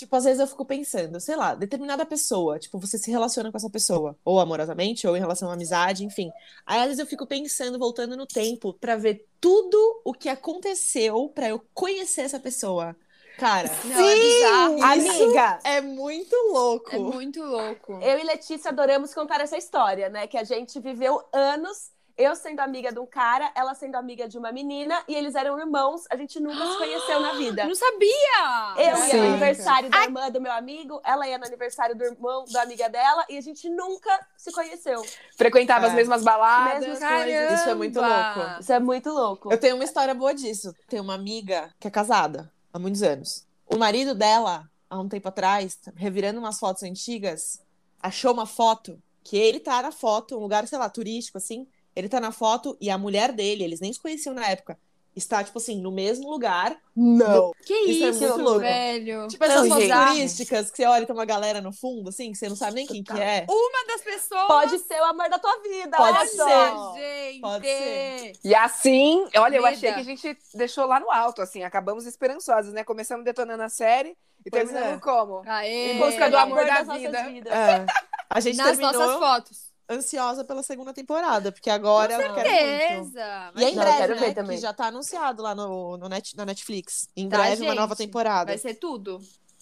Tipo, 0.00 0.16
às 0.16 0.24
vezes 0.24 0.40
eu 0.40 0.46
fico 0.46 0.64
pensando, 0.64 1.20
sei 1.20 1.36
lá, 1.36 1.54
determinada 1.54 2.06
pessoa, 2.06 2.58
tipo, 2.58 2.78
você 2.78 2.96
se 2.96 3.10
relaciona 3.10 3.50
com 3.50 3.58
essa 3.58 3.68
pessoa, 3.68 4.16
ou 4.24 4.40
amorosamente, 4.40 5.06
ou 5.06 5.14
em 5.14 5.20
relação 5.20 5.50
à 5.50 5.52
amizade, 5.52 6.06
enfim. 6.06 6.32
Aí 6.64 6.78
às 6.80 6.86
vezes 6.86 7.00
eu 7.00 7.06
fico 7.06 7.26
pensando, 7.26 7.78
voltando 7.78 8.16
no 8.16 8.26
tempo, 8.26 8.72
pra 8.72 8.96
ver 8.96 9.28
tudo 9.38 10.00
o 10.02 10.14
que 10.14 10.30
aconteceu 10.30 11.28
pra 11.34 11.50
eu 11.50 11.62
conhecer 11.74 12.22
essa 12.22 12.40
pessoa. 12.40 12.96
Cara, 13.36 13.70
Não, 13.84 14.00
é 14.00 14.14
bizarro. 14.14 14.76
Isso 14.78 15.12
Amiga, 15.12 15.58
é 15.64 15.80
muito 15.82 16.34
louco. 16.50 16.96
É 16.96 16.98
muito 16.98 17.42
louco. 17.42 17.92
eu 18.00 18.18
e 18.18 18.24
Letícia 18.24 18.70
adoramos 18.70 19.12
contar 19.12 19.42
essa 19.42 19.58
história, 19.58 20.08
né? 20.08 20.26
Que 20.26 20.38
a 20.38 20.44
gente 20.44 20.80
viveu 20.80 21.22
anos, 21.30 21.90
eu 22.22 22.36
sendo 22.36 22.60
amiga 22.60 22.92
de 22.92 22.98
um 22.98 23.06
cara, 23.06 23.50
ela 23.54 23.74
sendo 23.74 23.96
amiga 23.96 24.28
de 24.28 24.36
uma 24.38 24.52
menina, 24.52 25.02
e 25.08 25.14
eles 25.14 25.34
eram 25.34 25.58
irmãos, 25.58 26.04
a 26.10 26.16
gente 26.16 26.38
nunca 26.40 26.64
se 26.66 26.78
conheceu 26.78 27.20
na 27.20 27.32
vida. 27.38 27.64
Não 27.66 27.74
sabia! 27.74 28.74
Eu 28.76 28.96
ia 28.96 28.96
Sim. 28.96 29.16
no 29.20 29.26
aniversário 29.28 29.90
da 29.90 30.02
irmã 30.04 30.30
do 30.30 30.40
meu 30.40 30.52
amigo, 30.52 31.00
ela 31.04 31.26
ia 31.26 31.38
no 31.38 31.44
aniversário 31.46 31.96
do 31.96 32.04
irmão 32.04 32.44
da 32.50 32.62
amiga 32.62 32.88
dela, 32.88 33.24
e 33.28 33.36
a 33.38 33.40
gente 33.40 33.68
nunca 33.68 34.26
se 34.36 34.52
conheceu. 34.52 35.02
Frequentava 35.36 35.86
É. 35.86 35.88
as 35.88 35.94
mesmas 35.94 36.22
baladas. 36.22 36.80
Mesmas 36.80 36.98
Caramba! 36.98 37.54
Isso 37.54 37.68
é 37.68 37.74
muito 37.74 38.00
louco. 38.00 38.60
Isso 38.60 38.72
é 38.72 38.78
muito 38.80 39.10
louco. 39.10 39.52
Eu 39.52 39.58
tenho 39.58 39.74
uma 39.76 39.84
história 39.84 40.14
boa 40.14 40.34
disso. 40.34 40.74
Tem 40.88 41.00
uma 41.00 41.14
amiga 41.14 41.72
que 41.78 41.88
é 41.88 41.90
casada 41.90 42.52
há 42.72 42.78
muitos 42.78 43.02
anos. 43.02 43.46
O 43.66 43.76
marido 43.76 44.14
dela, 44.14 44.68
há 44.88 44.98
um 44.98 45.08
tempo 45.08 45.28
atrás, 45.28 45.78
revirando 45.94 46.38
umas 46.40 46.58
fotos 46.58 46.82
antigas, 46.82 47.60
achou 48.02 48.32
uma 48.32 48.46
foto 48.46 49.00
que 49.22 49.36
ele 49.36 49.60
tá 49.60 49.82
na 49.82 49.92
foto, 49.92 50.36
um 50.36 50.40
lugar, 50.40 50.66
sei 50.66 50.78
lá, 50.78 50.88
turístico, 50.88 51.38
assim. 51.38 51.68
Ele 52.00 52.08
tá 52.08 52.20
na 52.20 52.32
foto 52.32 52.76
e 52.80 52.90
a 52.90 52.98
mulher 52.98 53.32
dele, 53.32 53.62
eles 53.64 53.80
nem 53.80 53.92
se 53.92 54.00
conheciam 54.00 54.34
na 54.34 54.46
época, 54.46 54.78
está, 55.14 55.42
tipo 55.42 55.58
assim, 55.58 55.80
no 55.82 55.90
mesmo 55.92 56.30
lugar. 56.30 56.76
Não. 56.96 57.50
Que 57.66 57.74
Isso 57.74 58.04
é 58.04 58.08
isso, 58.10 58.20
muito 58.28 58.42
louco. 58.42 58.60
velho? 58.60 59.26
Tipo 59.28 59.44
essas 59.44 59.68
Não, 59.68 59.80
fotos 59.80 59.88
turísticas 60.08 60.70
que 60.70 60.76
você 60.76 60.84
olha 60.86 61.02
e 61.02 61.06
tem 61.06 61.14
uma 61.14 61.24
galera 61.24 61.60
no 61.60 61.72
fundo, 61.72 62.08
assim, 62.08 62.30
que 62.32 62.38
você 62.38 62.48
não 62.48 62.56
sabe 62.56 62.74
nem 62.76 62.86
quem 62.86 63.02
que 63.02 63.12
é. 63.20 63.44
Uma 63.48 63.86
das 63.88 64.00
pessoas. 64.02 64.46
Pode 64.46 64.78
ser 64.78 65.00
o 65.00 65.04
amor 65.04 65.28
da 65.28 65.38
tua 65.38 65.60
vida, 65.62 65.96
Pode 65.96 66.16
olha 66.18 66.26
ser. 66.26 66.36
só. 66.36 66.94
gente. 66.96 67.40
Pode 67.40 67.66
ser. 67.66 68.32
E 68.44 68.54
assim, 68.54 69.26
olha, 69.36 69.56
eu 69.56 69.66
achei 69.66 69.92
que 69.92 70.00
a 70.00 70.04
gente 70.04 70.38
deixou 70.54 70.86
lá 70.86 71.00
no 71.00 71.10
alto, 71.10 71.42
assim, 71.42 71.62
acabamos 71.64 72.06
esperançosos, 72.06 72.72
né? 72.72 72.84
Começamos 72.84 73.24
detonando 73.24 73.62
a 73.62 73.68
série 73.68 74.16
e 74.46 74.50
Pois 74.50 74.62
terminamos 74.70 74.96
é. 74.98 75.00
como? 75.00 75.42
Aê. 75.44 75.92
Em 75.92 75.98
busca 75.98 76.24
do 76.26 76.30
Pelo 76.30 76.36
amor 76.38 76.64
da 76.64 76.74
das 76.78 76.86
nossas 76.86 77.02
vida. 77.02 77.22
vidas. 77.24 77.52
É. 77.52 77.86
A 78.30 78.38
gente 78.40 78.56
Nas 78.56 78.66
terminou 78.78 78.92
nossas 78.92 79.18
fotos. 79.18 79.69
Ansiosa 79.90 80.44
pela 80.44 80.62
segunda 80.62 80.92
temporada, 80.94 81.50
porque 81.50 81.68
agora 81.68 82.12
eu 82.12 82.18
quero 82.18 82.30
muito. 82.30 82.42
Beleza. 82.42 83.52
E 83.56 83.64
é 83.64 83.70
em 83.70 83.74
breve, 83.74 83.98
quero 83.98 84.14
né? 84.14 84.20
ver 84.20 84.34
também. 84.34 84.56
Que 84.56 84.62
já 84.62 84.72
tá 84.72 84.86
anunciado 84.86 85.42
lá 85.42 85.54
no, 85.54 85.96
no 85.96 86.08
net, 86.08 86.36
na 86.36 86.46
Netflix. 86.46 87.08
Em 87.16 87.28
Tá, 87.28 87.38
breve, 87.38 87.64
uma 87.64 87.74
nova 87.74 87.94
gente. 87.94 88.06
temporada. 88.06 88.46
Vai 88.46 88.58
ser 88.58 88.74
tudo. 88.74 89.18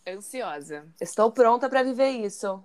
Ansiosa. 0.06 0.86
Estou 1.00 1.30
pronta 1.32 1.68
pra 1.68 1.82
viver 1.82 2.10
isso. 2.10 2.62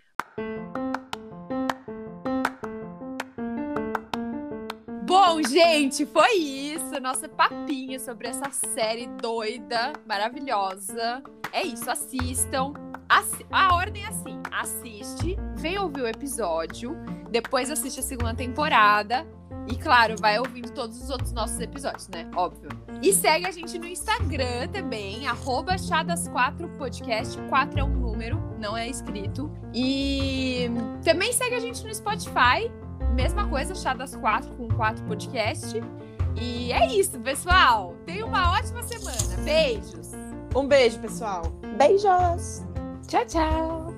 Bom, 5.06 5.42
gente, 5.44 6.06
foi 6.06 6.34
isso. 6.36 7.00
Nossa 7.02 7.30
papinha 7.30 8.00
sobre 8.00 8.28
essa 8.28 8.50
série 8.50 9.08
doida, 9.08 9.94
maravilhosa. 10.06 11.22
É 11.52 11.64
isso, 11.64 11.90
assistam. 11.90 12.74
A 13.52 13.76
ordem 13.76 14.04
é 14.04 14.08
assim: 14.08 14.42
assiste, 14.52 15.38
vem 15.56 15.78
ouvir 15.78 16.02
o 16.02 16.08
episódio, 16.08 16.98
depois 17.30 17.70
assiste 17.70 18.00
a 18.00 18.04
segunda 18.04 18.34
temporada. 18.34 19.26
E 19.68 19.78
claro, 19.78 20.16
vai 20.20 20.38
ouvindo 20.40 20.72
todos 20.72 21.02
os 21.02 21.10
outros 21.10 21.32
nossos 21.32 21.58
episódios, 21.60 22.10
né? 22.10 22.30
Óbvio. 22.36 22.70
E 23.02 23.14
segue 23.14 23.46
a 23.46 23.52
gente 23.52 23.78
no 23.80 23.86
Instagram 23.86 24.68
também, 24.68 25.26
arroba 25.28 25.76
chadas4podcast. 25.76 27.38
4 27.48 27.80
é 27.80 27.84
um 27.84 27.96
número, 27.96 28.42
não 28.60 28.76
é 28.76 28.90
escrito. 28.90 29.50
E 29.74 30.70
também 31.04 31.32
segue 31.32 31.56
a 31.56 31.60
gente 31.60 31.86
no 31.86 31.94
Spotify. 31.94 32.70
Mesma 33.14 33.48
coisa, 33.48 33.74
Chadas4 33.74 34.58
com 34.58 34.68
4 34.70 35.06
podcast. 35.06 35.80
E 36.36 36.72
é 36.74 36.92
isso, 36.92 37.20
pessoal. 37.20 37.96
Tenha 38.06 38.26
uma 38.26 38.52
ótima 38.52 38.82
semana. 38.84 39.44
Beijos! 39.46 40.12
Um 40.56 40.68
beijo, 40.68 41.00
pessoal. 41.00 41.44
Beijos! 41.78 42.73
Ciao, 43.08 43.26
ciao. 43.26 43.93